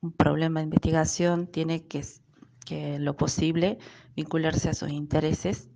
un 0.01 0.12
problema 0.12 0.60
de 0.60 0.66
investigación, 0.66 1.48
tiene 1.48 1.86
que, 1.86 2.04
que 2.66 3.00
lo 3.00 3.16
posible 3.18 3.80
vincularse 4.16 4.70
a 4.70 4.74
sus 4.74 4.89
intereses 4.89 5.70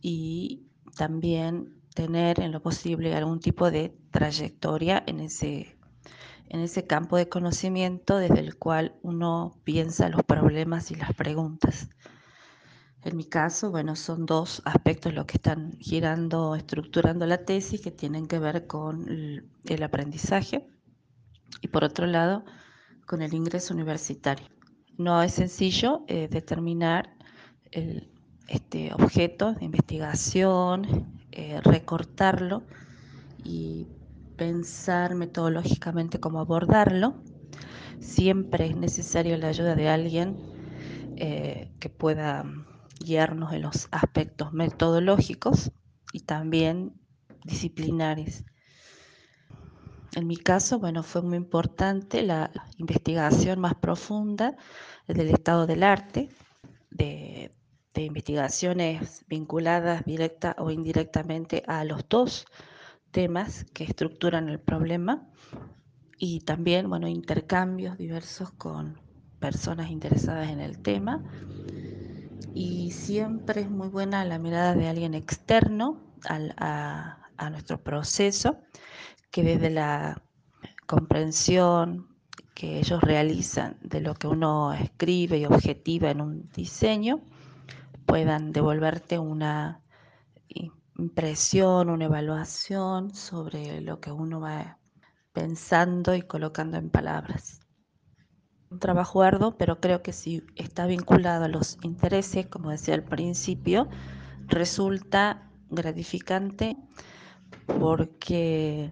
y 0.00 0.66
también 0.96 1.74
tener 1.94 2.40
en 2.40 2.52
lo 2.52 2.62
posible 2.62 3.14
algún 3.14 3.40
tipo 3.40 3.70
de 3.70 3.96
trayectoria 4.10 5.02
en 5.06 5.20
ese, 5.20 5.76
en 6.48 6.60
ese 6.60 6.86
campo 6.86 7.16
de 7.16 7.28
conocimiento 7.28 8.18
desde 8.18 8.40
el 8.40 8.56
cual 8.56 8.96
uno 9.02 9.58
piensa 9.64 10.08
los 10.08 10.22
problemas 10.22 10.90
y 10.90 10.94
las 10.94 11.14
preguntas. 11.14 11.88
En 13.02 13.16
mi 13.16 13.24
caso, 13.24 13.70
bueno, 13.70 13.94
son 13.94 14.26
dos 14.26 14.62
aspectos 14.64 15.14
los 15.14 15.26
que 15.26 15.36
están 15.36 15.72
girando, 15.78 16.56
estructurando 16.56 17.24
la 17.24 17.44
tesis, 17.44 17.80
que 17.80 17.92
tienen 17.92 18.26
que 18.26 18.40
ver 18.40 18.66
con 18.66 19.06
el 19.08 19.82
aprendizaje 19.82 20.66
y 21.60 21.68
por 21.68 21.84
otro 21.84 22.06
lado, 22.06 22.44
con 23.06 23.22
el 23.22 23.32
ingreso 23.34 23.72
universitario. 23.72 24.46
No 24.98 25.22
es 25.22 25.32
sencillo 25.32 26.04
eh, 26.08 26.28
determinar 26.30 27.16
el, 27.70 28.10
este 28.48 28.92
objeto 28.94 29.52
de 29.52 29.64
investigación, 29.64 31.20
eh, 31.32 31.60
recortarlo 31.62 32.62
y 33.44 33.86
pensar 34.36 35.14
metodológicamente 35.14 36.20
cómo 36.20 36.40
abordarlo. 36.40 37.14
Siempre 38.00 38.66
es 38.66 38.76
necesario 38.76 39.36
la 39.36 39.48
ayuda 39.48 39.74
de 39.74 39.88
alguien 39.88 40.36
eh, 41.16 41.72
que 41.80 41.88
pueda 41.88 42.44
guiarnos 43.00 43.52
en 43.52 43.62
los 43.62 43.88
aspectos 43.90 44.52
metodológicos 44.52 45.72
y 46.12 46.20
también 46.20 46.92
disciplinares. 47.44 48.44
En 50.14 50.26
mi 50.26 50.36
caso, 50.36 50.78
bueno, 50.78 51.02
fue 51.02 51.22
muy 51.22 51.36
importante 51.36 52.22
la 52.22 52.50
investigación 52.78 53.60
más 53.60 53.74
profunda 53.74 54.56
del 55.06 55.28
estado 55.28 55.66
del 55.66 55.82
arte, 55.82 56.28
de, 56.90 57.52
investigaciones 57.94 59.24
vinculadas 59.26 60.04
directa 60.04 60.54
o 60.58 60.70
indirectamente 60.70 61.62
a 61.66 61.82
los 61.84 62.06
dos 62.10 62.44
temas 63.10 63.64
que 63.72 63.84
estructuran 63.84 64.50
el 64.50 64.60
problema 64.60 65.26
y 66.18 66.40
también, 66.40 66.90
bueno, 66.90 67.08
intercambios 67.08 67.96
diversos 67.96 68.52
con 68.52 69.00
personas 69.38 69.90
interesadas 69.90 70.50
en 70.50 70.60
el 70.60 70.82
tema. 70.82 71.22
Y 72.54 72.90
siempre 72.90 73.62
es 73.62 73.70
muy 73.70 73.88
buena 73.88 74.24
la 74.24 74.38
mirada 74.38 74.74
de 74.74 74.88
alguien 74.88 75.14
externo 75.14 76.00
a, 76.28 77.50
nuestro 77.50 77.82
proceso, 77.82 78.58
que 79.36 79.42
desde 79.42 79.68
la 79.68 80.22
comprensión 80.86 82.08
que 82.54 82.78
ellos 82.78 83.02
realizan 83.02 83.76
de 83.82 84.00
lo 84.00 84.14
que 84.14 84.28
uno 84.28 84.72
escribe 84.72 85.36
y 85.36 85.44
objetiva 85.44 86.10
en 86.10 86.22
un 86.22 86.48
diseño, 86.54 87.20
puedan 88.06 88.50
devolverte 88.54 89.18
una 89.18 89.82
impresión, 90.98 91.90
una 91.90 92.06
evaluación 92.06 93.14
sobre 93.14 93.82
lo 93.82 94.00
que 94.00 94.10
uno 94.10 94.40
va 94.40 94.78
pensando 95.34 96.14
y 96.14 96.22
colocando 96.22 96.78
en 96.78 96.88
palabras. 96.88 97.60
Un 98.70 98.78
trabajo 98.78 99.20
arduo, 99.20 99.58
pero 99.58 99.82
creo 99.82 100.02
que 100.02 100.14
si 100.14 100.44
está 100.54 100.86
vinculado 100.86 101.44
a 101.44 101.48
los 101.48 101.76
intereses, 101.82 102.46
como 102.46 102.70
decía 102.70 102.94
al 102.94 103.04
principio, 103.04 103.86
resulta 104.46 105.50
gratificante 105.68 106.78
porque 107.66 108.90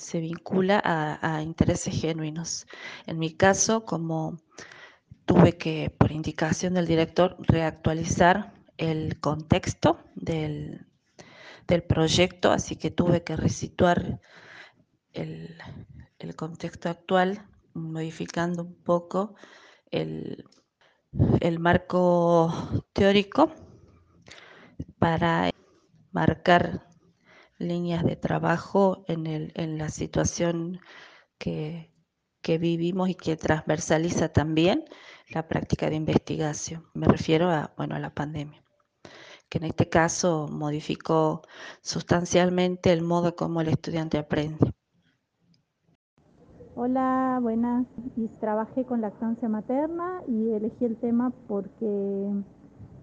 se 0.00 0.20
vincula 0.20 0.80
a, 0.84 1.42
intereses 1.42 2.00
genuinos. 2.00 2.66
En 3.06 3.18
mi 3.18 3.34
caso, 3.36 3.84
como 3.84 4.38
tuve 5.26 5.56
que, 5.56 5.90
por 5.90 6.10
indicación 6.10 6.74
del 6.74 6.86
director, 6.86 7.36
reactualizar 7.40 8.54
el 8.78 9.20
contexto 9.20 10.00
del, 10.14 10.86
del 11.66 11.82
proyecto, 11.82 12.50
así 12.50 12.76
que 12.76 12.90
tuve 12.90 13.22
que 13.22 13.36
resituar 13.36 14.20
el, 15.12 15.58
el 16.18 16.34
contexto 16.34 16.88
actual 16.88 17.46
modificando 17.74 18.62
un 18.62 18.74
poco 18.74 19.34
el, 19.90 20.44
marco 21.58 22.52
teórico 22.92 23.52
para 24.98 25.50
marcar 26.12 26.89
líneas 27.60 28.04
de 28.04 28.16
trabajo 28.16 29.04
en, 29.06 29.26
el, 29.26 29.52
en 29.54 29.78
la 29.78 29.88
situación 29.90 30.80
que, 31.38 31.92
que, 32.42 32.58
vivimos 32.58 33.08
y 33.08 33.14
que 33.14 33.36
transversaliza 33.36 34.30
también 34.30 34.84
la 35.28 35.46
práctica 35.46 35.88
de 35.88 35.96
investigación. 35.96 36.86
Me 36.94 37.06
refiero 37.06 37.50
a, 37.50 37.72
bueno, 37.76 37.94
a 37.94 38.00
la 38.00 38.12
pandemia, 38.12 38.64
que 39.48 39.58
en 39.58 39.64
este 39.64 39.88
caso 39.88 40.48
modificó 40.50 41.42
sustancialmente 41.82 42.92
el 42.92 43.02
modo 43.02 43.36
como 43.36 43.60
el 43.60 43.68
estudiante 43.68 44.18
aprende. 44.18 44.72
Hola, 46.74 47.38
buenas. 47.42 47.86
Y 48.16 48.28
trabajé 48.40 48.86
con 48.86 49.02
lactancia 49.02 49.48
materna 49.48 50.22
y 50.26 50.52
elegí 50.52 50.86
el 50.86 50.96
tema 50.96 51.30
porque 51.46 52.42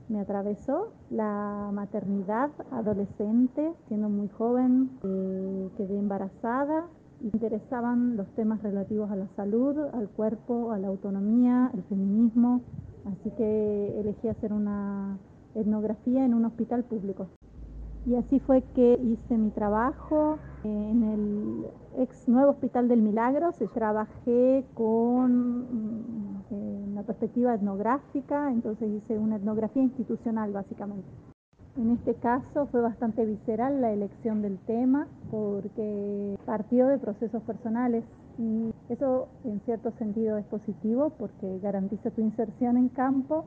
me 0.10 0.20
atravesó 0.20 0.94
la 1.10 1.70
maternidad 1.74 2.50
adolescente, 2.72 3.74
siendo 3.88 4.10
muy 4.10 4.30
joven, 4.30 4.92
eh, 5.04 5.70
quedé 5.78 5.98
embarazada. 5.98 6.86
Me 7.20 7.30
interesaban 7.34 8.16
los 8.16 8.28
temas 8.36 8.62
relativos 8.64 9.12
a 9.12 9.16
la 9.16 9.28
salud, 9.36 9.78
al 9.94 10.08
cuerpo, 10.10 10.72
a 10.72 10.78
la 10.78 10.88
autonomía, 10.88 11.72
el 11.74 11.84
feminismo. 11.84 12.62
Así 13.06 13.32
que 13.32 14.00
elegí 14.00 14.28
hacer 14.28 14.54
una 14.54 15.18
etnografía 15.56 16.26
en 16.26 16.34
un 16.34 16.46
hospital 16.46 16.84
público. 16.84 17.28
Y 18.06 18.16
así 18.16 18.40
fue 18.40 18.64
que 18.74 18.94
hice 19.04 19.38
mi 19.38 19.50
trabajo 19.50 20.38
en 20.64 21.04
el 21.04 21.66
ex 21.98 22.30
nuevo 22.30 22.52
Hospital 22.52 22.88
del 22.88 23.02
Milagro. 23.02 23.52
Trabajé 23.74 24.64
con 24.74 25.60
mm, 25.60 26.27
perspectiva 27.08 27.56
etnográfica, 27.56 28.52
entonces 28.52 28.90
hice 28.90 29.18
una 29.18 29.38
etnografía 29.38 29.82
institucional 29.82 30.52
básicamente. 30.52 31.08
En 31.78 31.92
este 31.92 32.16
caso 32.16 32.68
fue 32.68 32.82
bastante 32.82 33.24
visceral 33.26 33.82
la 33.82 33.92
elección 33.92 34.42
del 34.42 34.58
tema 34.60 35.08
porque 35.32 36.38
partió 36.46 36.88
de 36.88 36.98
procesos 36.98 37.42
personales 37.44 38.04
y 38.38 38.74
eso 38.90 39.28
en 39.46 39.60
cierto 39.62 39.92
sentido 39.98 40.38
es 40.38 40.46
positivo 40.46 41.12
porque 41.18 41.60
garantiza 41.60 42.12
tu 42.12 42.22
inserción 42.22 42.78
en 42.78 42.90
campo 42.90 43.46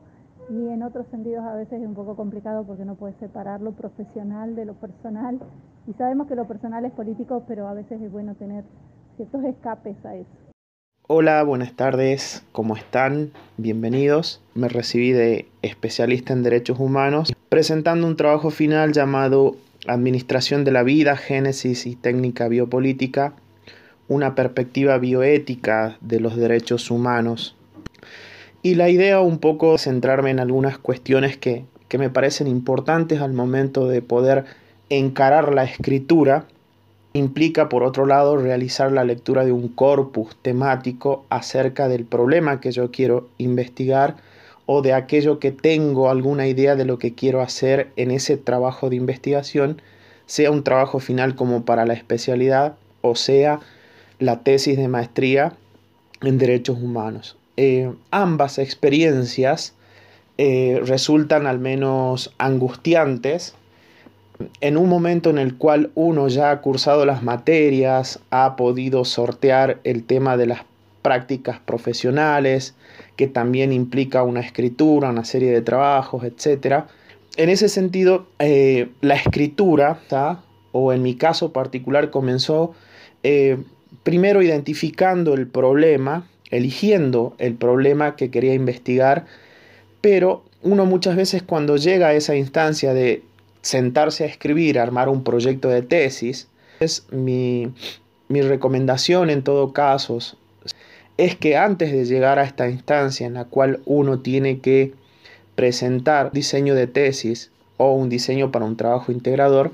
y 0.49 0.67
en 0.69 0.81
otros 0.81 1.05
sentidos 1.07 1.43
a 1.43 1.55
veces 1.55 1.81
es 1.81 1.87
un 1.87 1.93
poco 1.93 2.15
complicado 2.15 2.63
porque 2.63 2.85
no 2.85 2.95
puedes 2.95 3.15
separar 3.17 3.61
lo 3.61 3.73
profesional 3.73 4.55
de 4.55 4.65
lo 4.65 4.73
personal 4.73 5.39
y 5.87 5.93
sabemos 5.93 6.27
que 6.27 6.35
lo 6.35 6.47
personal 6.47 6.85
es 6.85 6.91
político, 6.93 7.43
pero 7.47 7.67
a 7.67 7.73
veces 7.73 8.01
es 8.01 8.11
bueno 8.11 8.35
tener 8.35 8.63
ciertos 9.17 9.43
escapes 9.43 9.97
a 10.05 10.15
eso. 10.15 10.50
Hola, 11.13 11.43
buenas 11.43 11.73
tardes, 11.73 12.41
¿cómo 12.53 12.77
están? 12.77 13.31
Bienvenidos. 13.57 14.39
Me 14.55 14.69
recibí 14.69 15.11
de 15.11 15.45
especialista 15.61 16.31
en 16.31 16.41
derechos 16.41 16.79
humanos 16.79 17.33
presentando 17.49 18.07
un 18.07 18.15
trabajo 18.15 18.49
final 18.49 18.93
llamado 18.93 19.57
Administración 19.87 20.63
de 20.63 20.71
la 20.71 20.83
vida, 20.83 21.17
Génesis 21.17 21.85
y 21.85 21.97
técnica 21.97 22.47
biopolítica, 22.47 23.33
una 24.07 24.35
perspectiva 24.35 24.97
bioética 24.99 25.97
de 25.99 26.21
los 26.21 26.37
derechos 26.37 26.89
humanos 26.89 27.57
y 28.61 28.75
la 28.75 28.89
idea 28.89 29.19
un 29.19 29.39
poco 29.39 29.77
centrarme 29.77 30.29
en 30.31 30.39
algunas 30.39 30.77
cuestiones 30.77 31.35
que, 31.35 31.65
me 31.99 32.09
parecen 32.09 32.47
importantes 32.47 33.19
al 33.19 33.33
momento 33.33 33.89
de 33.89 34.01
poder 34.01 34.45
encarar 34.87 35.53
la 35.53 35.65
escritura 35.65 36.45
implica, 37.13 37.69
por 37.69 37.83
otro 37.83 38.05
lado, 38.05 38.37
realizar 38.37 38.91
la 38.91 39.03
lectura 39.03 39.45
de 39.45 39.51
un 39.51 39.67
corpus 39.67 40.35
temático 40.41 41.25
acerca 41.29 41.87
del 41.87 42.05
problema 42.05 42.59
que 42.61 42.71
yo 42.71 42.91
quiero 42.91 43.27
investigar 43.37 44.15
o 44.65 44.81
de 44.81 44.93
aquello 44.93 45.39
que 45.39 45.51
tengo 45.51 46.09
alguna 46.09 46.47
idea 46.47 46.75
de 46.75 46.85
lo 46.85 46.97
que 46.97 47.13
quiero 47.13 47.41
hacer 47.41 47.91
en 47.95 48.11
ese 48.11 48.37
trabajo 48.37 48.89
de 48.89 48.95
investigación, 48.95 49.81
sea 50.25 50.51
un 50.51 50.63
trabajo 50.63 50.99
final 50.99 51.35
como 51.35 51.65
para 51.65 51.85
la 51.85 51.93
especialidad 51.93 52.75
o 53.01 53.15
sea 53.15 53.59
la 54.19 54.43
tesis 54.43 54.77
de 54.77 54.87
maestría 54.87 55.53
en 56.21 56.37
derechos 56.37 56.77
humanos. 56.79 57.35
Eh, 57.57 57.91
ambas 58.11 58.59
experiencias 58.59 59.73
eh, 60.37 60.79
resultan 60.85 61.47
al 61.47 61.59
menos 61.59 62.33
angustiantes 62.37 63.55
en 64.61 64.77
un 64.77 64.89
momento 64.89 65.29
en 65.29 65.37
el 65.37 65.57
cual 65.57 65.91
uno 65.95 66.27
ya 66.27 66.51
ha 66.51 66.61
cursado 66.61 67.05
las 67.05 67.23
materias, 67.23 68.19
ha 68.29 68.55
podido 68.55 69.05
sortear 69.05 69.79
el 69.83 70.03
tema 70.03 70.37
de 70.37 70.47
las 70.47 70.61
prácticas 71.01 71.59
profesionales, 71.59 72.75
que 73.15 73.27
también 73.27 73.71
implica 73.71 74.23
una 74.23 74.41
escritura, 74.41 75.09
una 75.09 75.25
serie 75.25 75.51
de 75.51 75.61
trabajos, 75.61 76.23
etc. 76.23 76.85
En 77.37 77.49
ese 77.49 77.69
sentido, 77.69 78.27
eh, 78.39 78.89
la 79.01 79.15
escritura, 79.15 79.99
o 80.71 80.93
en 80.93 81.01
mi 81.01 81.15
caso 81.15 81.51
particular, 81.51 82.09
comenzó 82.11 82.73
primero 84.03 84.41
identificando 84.41 85.33
el 85.33 85.47
problema, 85.47 86.27
eligiendo 86.49 87.35
el 87.37 87.55
problema 87.55 88.15
que 88.15 88.31
quería 88.31 88.53
investigar, 88.53 89.25
pero 90.01 90.43
uno 90.63 90.85
muchas 90.85 91.15
veces 91.15 91.43
cuando 91.43 91.77
llega 91.77 92.07
a 92.07 92.13
esa 92.13 92.35
instancia 92.35 92.93
de 92.93 93.23
sentarse 93.61 94.23
a 94.23 94.27
escribir, 94.27 94.79
armar 94.79 95.09
un 95.09 95.23
proyecto 95.23 95.69
de 95.69 95.81
tesis, 95.81 96.47
es 96.79 97.05
mi, 97.11 97.71
mi 98.27 98.41
recomendación 98.41 99.29
en 99.29 99.43
todo 99.43 99.73
caso 99.73 100.19
es 101.17 101.35
que 101.35 101.55
antes 101.55 101.91
de 101.91 102.05
llegar 102.05 102.39
a 102.39 102.43
esta 102.43 102.69
instancia 102.69 103.27
en 103.27 103.35
la 103.35 103.45
cual 103.45 103.81
uno 103.85 104.19
tiene 104.19 104.59
que 104.59 104.93
presentar 105.55 106.31
diseño 106.31 106.73
de 106.73 106.87
tesis 106.87 107.51
o 107.77 107.93
un 107.93 108.09
diseño 108.09 108.51
para 108.51 108.65
un 108.65 108.77
trabajo 108.77 109.11
integrador, 109.11 109.71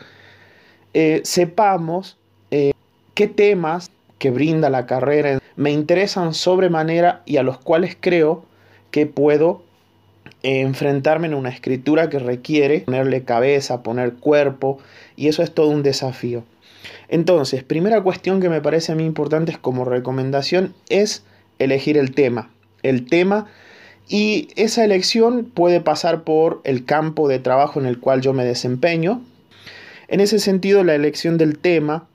eh, 0.93 1.21
sepamos 1.23 2.17
eh, 2.52 2.73
qué 3.13 3.28
temas 3.28 3.91
que 4.17 4.32
brinda 4.32 4.69
la 4.69 4.86
carrera 4.86 5.39
me 5.56 5.71
interesan 5.71 6.34
sobremanera 6.34 7.21
y 7.26 7.38
a 7.38 7.43
los 7.43 7.58
cuales 7.58 7.97
creo 8.00 8.45
que 8.91 9.06
puedo 9.06 9.63
enfrentarme 10.43 11.28
en 11.28 11.34
una 11.34 11.50
escritura 11.50 12.10
que 12.10 12.19
requiere 12.19 12.82
ponerle 12.82 13.23
cabeza, 13.23 13.84
poner 13.84 14.13
cuerpo, 14.13 14.80
y 15.15 15.28
eso 15.28 15.43
es 15.43 15.54
todo 15.54 15.69
un 15.69 15.84
desafío. 15.84 16.43
Entonces, 17.10 17.63
primera 17.63 18.02
cuestión 18.02 18.39
que 18.39 18.50
me 18.50 18.62
parece 18.62 18.91
a 18.91 18.95
mí 18.95 19.06
importante 19.06 19.58
como 19.60 19.86
recomendación 19.86 20.73
es 20.89 21.23
elegir 21.60 21.97
el 21.97 22.13
tema. 22.13 22.50
El 22.84 23.06
tema 23.06 23.47
y 24.08 24.50
esa 24.56 24.86
elección 24.86 25.45
puede 25.45 25.82
pasar 25.82 26.23
por 26.23 26.62
el 26.63 26.86
campo 26.86 27.28
de 27.28 27.39
trabajo 27.39 27.80
en 27.80 27.86
el 27.86 28.00
cual 28.00 28.21
yo 28.21 28.34
me 28.34 28.45
desempeño. 28.45 29.21
En 30.08 30.21
ese 30.21 30.39
sentido, 30.39 30.84
la 30.84 30.95
elección 30.95 31.38
del 31.38 31.58
tema 31.58 32.08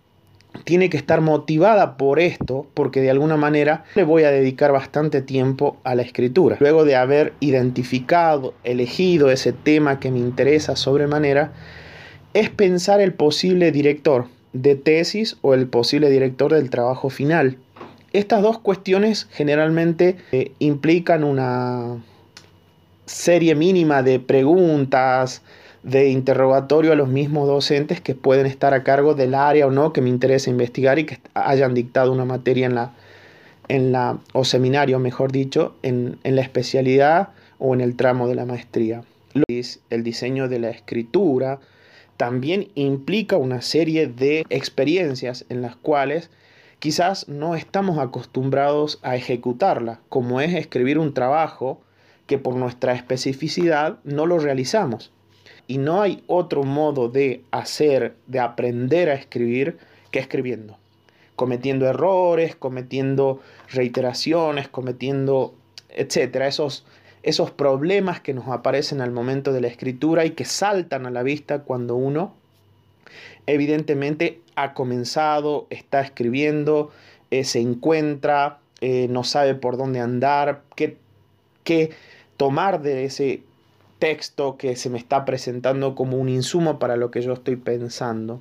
tiene 0.65 0.91
que 0.91 0.97
estar 0.97 1.21
motivada 1.21 1.97
por 1.97 2.21
esto, 2.21 2.67
porque 2.75 3.01
de 3.01 3.11
alguna 3.11 3.37
manera 3.37 3.85
le 3.95 4.05
voy 4.05 4.25
a 4.25 4.31
dedicar 4.31 4.73
bastante 4.73 5.23
tiempo 5.23 5.77
a 5.85 5.95
la 5.95 6.03
escritura. 6.03 6.57
Luego 6.61 6.85
de 6.85 6.97
haber 6.97 7.33
identificado, 7.41 8.55
elegido 8.65 9.31
ese 9.31 9.53
tema 9.53 9.99
que 9.99 10.11
me 10.11 10.19
interesa 10.19 10.77
sobremanera, 10.77 11.53
es 12.35 12.51
pensar 12.51 13.01
el 13.01 13.13
posible 13.13 13.73
director 13.73 14.27
de 14.53 14.77
tesis 14.77 15.37
o 15.43 15.55
el 15.55 15.67
posible 15.67 16.11
director 16.11 16.53
del 16.53 16.71
trabajo 16.71 17.11
final. 17.11 17.59
Estas 18.13 18.43
dos 18.43 18.59
cuestiones 18.59 19.27
generalmente 19.33 20.17
eh, 20.33 20.53
implican 20.59 21.25
una 21.25 21.97
serie 23.07 23.55
mínima 23.55 24.03
de 24.03 24.21
preguntas, 24.21 25.43
de 25.83 26.11
interrogatorio 26.11 26.93
a 26.93 26.97
los 26.97 27.09
mismos 27.09 27.49
docentes 27.49 28.01
que 28.01 28.15
pueden 28.15 28.47
estar 28.47 28.73
a 28.73 28.85
cargo 28.85 29.15
del 29.15 29.35
área 29.35 29.67
o 29.67 29.71
no 29.71 29.93
que 29.93 30.01
me 30.01 30.09
interesa 30.09 30.51
investigar 30.51 30.99
y 30.99 31.07
que 31.07 31.19
hayan 31.35 31.75
dictado 31.75 32.13
una 32.13 32.25
materia 32.25 32.67
en 32.67 32.75
la, 32.75 32.93
en 33.69 33.93
la 33.93 34.19
o 34.33 34.45
seminario, 34.45 34.99
mejor 34.99 35.33
dicho, 35.33 35.75
en, 35.83 36.19
en 36.23 36.37
la 36.37 36.43
especialidad 36.43 37.31
o 37.59 37.75
en 37.75 37.81
el 37.81 37.97
tramo 37.97 38.29
de 38.29 38.35
la 38.35 38.47
maestría. 38.47 39.03
El 39.49 40.03
diseño 40.03 40.49
de 40.49 40.59
la 40.59 40.71
escritura 40.71 41.59
también 42.17 42.69
implica 42.75 43.37
una 43.37 43.63
serie 43.63 44.07
de 44.07 44.45
experiencias 44.51 45.47
en 45.49 45.63
las 45.63 45.75
cuales 45.75 46.31
quizás 46.79 47.29
no 47.29 47.55
estamos 47.55 47.99
acostumbrados 47.99 48.99
a 49.03 49.17
ejecutarla, 49.17 50.01
como 50.09 50.41
es 50.41 50.55
escribir 50.55 50.99
un 50.99 51.15
trabajo 51.15 51.81
que 52.27 52.39
por 52.39 52.57
nuestra 52.57 52.93
especificidad 52.93 53.99
no 54.05 54.27
lo 54.27 54.39
realizamos. 54.39 55.13
Y 55.73 55.79
no 55.79 56.03
hay 56.03 56.23
otro 56.27 56.65
modo 56.65 57.09
de 57.09 57.45
hacer, 57.51 58.15
de 58.27 58.41
aprender 58.41 59.09
a 59.09 59.15
escribir, 59.15 59.79
que 60.11 60.19
escribiendo. 60.19 60.77
Cometiendo 61.35 61.87
errores, 61.87 62.55
cometiendo 62.55 63.41
reiteraciones, 63.71 64.69
cometiendo, 64.69 65.55
etcétera, 65.89 66.47
esos, 66.47 66.85
esos 67.23 67.51
problemas 67.53 68.21
que 68.21 68.35
nos 68.35 68.49
aparecen 68.49 69.01
al 69.01 69.13
momento 69.13 69.55
de 69.55 69.63
la 69.63 69.69
escritura 69.69 70.27
y 70.27 70.33
que 70.33 70.45
saltan 70.45 71.07
a 71.07 71.11
la 71.11 71.23
vista 71.23 71.61
cuando 71.61 71.97
uno 71.97 72.35
evidentemente 73.47 74.43
ha 74.57 74.75
comenzado, 74.75 75.69
está 75.71 76.03
escribiendo, 76.03 76.91
eh, 77.31 77.45
se 77.45 77.61
encuentra, 77.61 78.59
eh, 78.83 79.07
no 79.09 79.25
sabe 79.25 79.55
por 79.55 79.79
dónde 79.79 80.01
andar, 80.01 80.65
qué, 80.77 80.99
qué 81.65 81.93
tomar 82.37 82.83
de 82.83 83.07
ese 83.07 83.43
texto 84.03 84.57
que 84.57 84.75
se 84.75 84.91
me 84.91 84.99
está 84.99 85.25
presentando 85.25 85.95
como 85.95 86.17
un 86.17 86.29
insumo 86.29 86.81
para 86.81 86.97
lo 86.97 87.13
que 87.13 87.23
yo 87.23 87.35
estoy 87.35 87.55
pensando. 87.55 88.41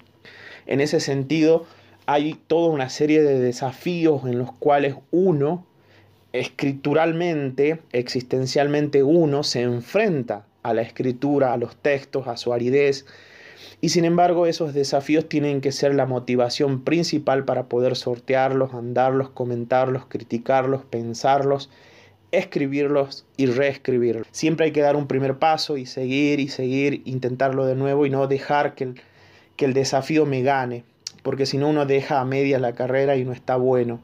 En 0.66 0.82
ese 0.82 1.00
sentido, 1.00 1.68
hay 2.08 2.34
toda 2.48 2.72
una 2.72 2.90
serie 2.90 3.22
de 3.22 3.40
desafíos 3.40 4.24
en 4.26 4.40
los 4.40 4.52
cuales 4.54 4.96
uno, 5.12 5.68
escrituralmente, 6.34 7.80
existencialmente 7.92 9.04
uno, 9.04 9.44
se 9.44 9.62
enfrenta 9.62 10.48
a 10.64 10.74
la 10.74 10.82
escritura, 10.82 11.54
a 11.54 11.58
los 11.58 11.76
textos, 11.76 12.26
a 12.26 12.38
su 12.38 12.54
aridez, 12.54 13.06
y 13.82 13.90
sin 13.90 14.04
embargo, 14.04 14.48
esos 14.48 14.74
desafíos 14.74 15.30
tienen 15.30 15.62
que 15.62 15.72
ser 15.72 15.94
la 15.94 16.08
motivación 16.08 16.84
principal 16.84 17.46
para 17.46 17.68
poder 17.68 17.96
sortearlos, 17.96 18.74
andarlos, 18.74 19.30
comentarlos, 19.30 20.08
criticarlos, 20.08 20.86
pensarlos, 20.86 21.70
escribirlos 22.32 23.26
y 23.38 23.48
reescribirlos. 23.48 24.28
Siempre 24.32 24.68
hay 24.68 24.72
que 24.72 24.82
dar 24.82 24.96
un 24.96 25.08
primer 25.08 25.38
paso 25.38 25.78
y 25.78 25.86
seguir 25.86 26.40
y 26.40 26.48
seguir, 26.48 27.02
intentarlo 27.06 27.66
de 27.66 27.76
nuevo 27.76 28.06
y 28.06 28.10
no 28.10 28.28
dejar 28.28 28.76
que 28.76 28.86
el, 28.86 29.02
que 29.56 29.66
el 29.66 29.74
desafío 29.74 30.26
me 30.26 30.42
gane, 30.42 30.84
porque 31.24 31.46
si 31.46 31.58
no 31.58 31.70
uno 31.70 31.86
deja 31.86 32.20
a 32.20 32.26
media 32.26 32.60
la 32.60 32.74
carrera 32.74 33.16
y 33.16 33.26
no 33.26 33.34
está 33.34 33.56
bueno. 33.56 34.00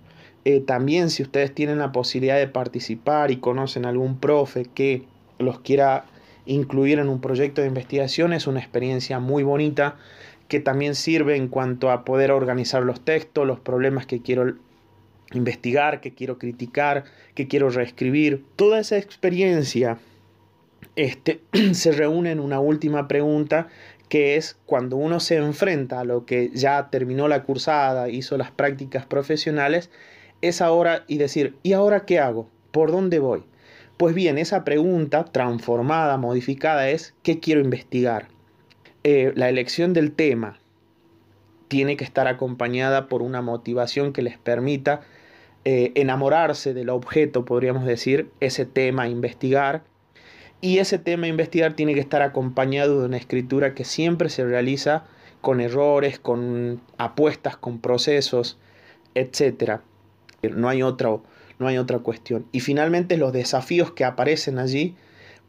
Eh, 0.46 0.62
también 0.62 1.10
si 1.10 1.24
ustedes 1.24 1.54
tienen 1.54 1.80
la 1.80 1.92
posibilidad 1.92 2.38
de 2.38 2.48
participar 2.48 3.32
y 3.32 3.38
conocen 3.38 3.86
algún 3.86 4.20
profe 4.20 4.66
que 4.66 5.04
los 5.40 5.60
quiera 5.60 6.06
incluir 6.46 7.00
en 7.00 7.10
un 7.10 7.20
proyecto 7.20 7.62
de 7.62 7.68
investigación 7.68 8.32
es 8.32 8.48
una 8.48 8.60
experiencia 8.60 9.20
muy 9.20 9.44
bonita 9.44 9.98
que 10.48 10.62
también 10.62 10.96
sirve 10.96 11.36
en 11.36 11.50
cuanto 11.50 11.92
a 11.92 12.06
poder 12.06 12.32
organizar 12.32 12.84
los 12.84 13.02
textos, 13.02 13.46
los 13.46 13.60
problemas 13.60 14.06
que 14.06 14.22
quiero 14.22 14.56
investigar, 15.34 16.02
que 16.02 16.14
quiero 16.14 16.38
criticar, 16.38 17.04
que 17.36 17.48
quiero 17.48 17.70
reescribir. 17.70 18.46
Toda 18.56 18.80
esa 18.80 18.98
experiencia 18.98 20.00
este, 20.96 21.42
se 21.74 21.92
reúne 21.92 22.32
en 22.32 22.40
una 22.40 22.60
última 22.60 23.08
pregunta 23.08 23.68
que 24.10 24.38
es 24.38 24.58
cuando 24.66 24.96
uno 24.96 25.20
se 25.20 25.36
enfrenta 25.36 26.00
a 26.00 26.06
lo 26.06 26.26
que 26.26 26.50
ya 26.54 26.90
terminó 26.90 27.28
la 27.28 27.44
cursada, 27.44 28.10
hizo 28.10 28.38
las 28.38 28.52
prácticas 28.52 29.06
profesionales, 29.06 29.90
es 30.42 30.62
ahora 30.62 31.04
y 31.08 31.18
decir, 31.18 31.58
¿y 31.64 31.74
ahora 31.74 32.06
qué 32.06 32.20
hago? 32.20 32.50
¿Por 32.72 32.92
dónde 32.92 33.20
voy? 33.20 33.44
Pues 33.98 34.16
bien, 34.16 34.38
esa 34.38 34.64
pregunta 34.64 35.26
transformada, 35.26 36.18
modificada 36.18 36.90
es 36.90 37.16
¿qué 37.24 37.40
quiero 37.40 37.62
investigar? 37.62 38.28
Eh, 39.04 39.34
la 39.36 39.50
elección 39.50 39.94
del 39.94 40.14
tema 40.14 40.60
tiene 41.68 41.98
que 41.98 42.04
estar 42.04 42.28
acompañada 42.28 43.10
por 43.10 43.22
una 43.22 43.42
motivación 43.42 44.14
que 44.14 44.22
les 44.22 44.38
permita 44.38 45.02
eh, 45.70 45.92
enamorarse 45.96 46.74
del 46.74 46.88
objeto, 46.88 47.44
podríamos 47.44 47.86
decir, 47.86 48.30
ese 48.40 48.66
tema 48.66 49.04
a 49.04 49.10
investigar. 49.10 49.84
Y 50.62 50.78
ese 50.78 50.98
tema 50.98 51.26
a 51.26 51.28
investigar 51.30 51.74
tiene 51.74 51.94
que 51.94 52.00
estar 52.00 52.22
acompañado 52.22 53.02
de 53.02 53.08
una 53.08 53.18
escritura 53.18 53.76
que 53.76 53.84
siempre 53.84 54.30
se 54.30 54.46
realiza 54.46 55.04
con 55.42 55.60
errores, 55.60 56.20
con 56.20 56.80
apuestas, 56.98 57.58
con 57.58 57.82
procesos, 57.82 58.58
etc. 59.14 59.82
No 60.42 60.70
hay 60.70 60.84
otro 60.84 61.24
no 61.60 61.68
hay 61.68 61.78
otra 61.78 62.00
cuestión. 62.00 62.46
Y 62.54 62.62
finalmente 62.62 63.18
los 63.18 63.34
desafíos 63.34 63.92
que 63.92 64.06
aparecen 64.06 64.60
allí, 64.60 64.96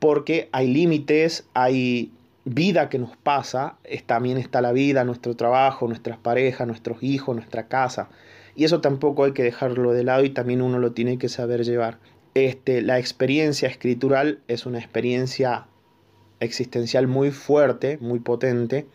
porque 0.01 0.49
hay 0.51 0.67
límites, 0.67 1.47
hay 1.55 2.11
vida 2.45 2.89
que 2.89 2.99
nos 2.99 3.17
pasa, 3.17 3.77
también 4.07 4.37
está 4.39 4.63
la 4.63 4.73
vida, 4.73 5.05
nuestro 5.05 5.37
trabajo, 5.37 5.87
nuestras 5.87 6.19
parejas, 6.19 6.67
nuestros 6.67 7.05
hijos, 7.05 7.37
nuestra 7.37 7.69
casa. 7.69 8.09
Y 8.59 8.65
eso 8.65 8.81
tampoco 8.81 9.23
hay 9.23 9.35
que 9.35 9.45
dejarlo 9.45 9.93
de 9.93 10.03
lado 10.03 10.25
y 10.25 10.31
también 10.31 10.63
uno 10.63 10.81
lo 10.81 10.91
tiene 10.91 11.17
que 11.17 11.29
saber 11.29 11.63
llevar. 11.63 12.01
Este, 12.35 12.83
la 12.83 12.99
experiencia 12.99 13.69
escritural 13.69 14.41
es 14.49 14.67
una 14.67 14.81
experiencia 14.81 15.69
existencial 16.41 17.07
muy 17.07 17.31
fuerte, 17.31 17.99
muy 18.01 18.19
potente, 18.19 18.87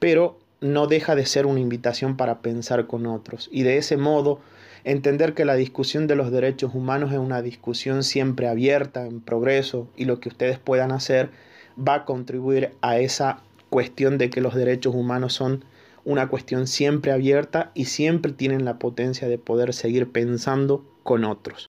pero 0.00 0.40
no 0.60 0.88
deja 0.88 1.14
de 1.14 1.26
ser 1.26 1.46
una 1.46 1.60
invitación 1.60 2.16
para 2.16 2.42
pensar 2.42 2.88
con 2.88 3.06
otros. 3.06 3.48
Y 3.52 3.62
de 3.62 3.76
ese 3.76 3.96
modo 3.96 4.40
entender 4.82 5.32
que 5.32 5.44
la 5.44 5.54
discusión 5.54 6.08
de 6.08 6.16
los 6.16 6.32
derechos 6.32 6.74
humanos 6.74 7.12
es 7.12 7.18
una 7.18 7.40
discusión 7.40 8.02
siempre 8.02 8.48
abierta, 8.48 9.06
en 9.06 9.20
progreso, 9.20 9.86
y 9.96 10.06
lo 10.06 10.18
que 10.18 10.28
ustedes 10.28 10.58
puedan 10.58 10.90
hacer 10.90 11.30
va 11.78 11.94
a 11.94 12.04
contribuir 12.04 12.72
a 12.80 12.98
esa 12.98 13.44
cuestión 13.70 14.18
de 14.18 14.28
que 14.28 14.40
los 14.40 14.56
derechos 14.56 14.96
humanos 14.96 15.34
son 15.34 15.64
una 16.08 16.28
cuestión 16.28 16.66
siempre 16.66 17.12
abierta 17.12 17.70
y 17.74 17.84
siempre 17.84 18.32
tienen 18.32 18.64
la 18.64 18.78
potencia 18.78 19.28
de 19.28 19.36
poder 19.36 19.74
seguir 19.74 20.10
pensando 20.10 20.82
con 21.02 21.22
otros. 21.26 21.66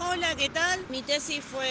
Hola, 0.00 0.34
¿qué 0.34 0.48
tal? 0.48 0.80
Mi 0.88 1.02
tesis 1.02 1.44
fue 1.44 1.68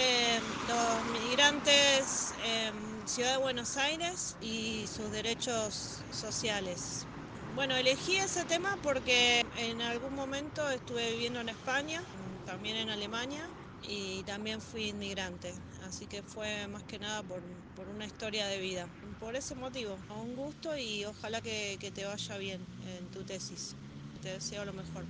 los 0.69 1.23
migrantes 1.23 2.35
en 2.45 3.07
Ciudad 3.07 3.31
de 3.31 3.37
Buenos 3.39 3.75
Aires 3.75 4.37
y 4.39 4.85
sus 4.85 5.11
derechos 5.11 6.03
sociales. 6.11 7.07
Bueno, 7.55 7.75
elegí 7.75 8.17
ese 8.17 8.45
tema 8.45 8.77
porque 8.83 9.43
en 9.57 9.81
algún 9.81 10.13
momento 10.13 10.69
estuve 10.69 11.13
viviendo 11.13 11.39
en 11.39 11.49
España, 11.49 12.03
también 12.45 12.77
en 12.77 12.91
Alemania 12.91 13.41
y 13.81 14.21
también 14.27 14.61
fui 14.61 14.89
inmigrante, 14.89 15.53
así 15.91 16.07
que 16.07 16.23
fue 16.23 16.67
más 16.67 16.83
que 16.85 16.99
nada 16.99 17.23
por, 17.23 17.43
por 17.73 17.89
una 17.89 18.05
historia 18.05 18.47
de 18.47 18.59
vida. 18.59 18.87
Por 19.19 19.35
ese 19.35 19.55
motivo, 19.55 20.05
un 20.09 20.35
gusto 20.35 20.77
y 20.77 21.05
ojalá 21.05 21.41
que, 21.41 21.77
que 21.79 21.91
te 21.91 22.05
vaya 22.05 22.37
bien 22.37 22.73
en 22.79 23.09
tu 23.11 23.25
tesis. 23.25 23.77
Te 24.19 24.29
deseo 24.29 24.65
lo 24.65 24.73
mejor. 24.73 25.09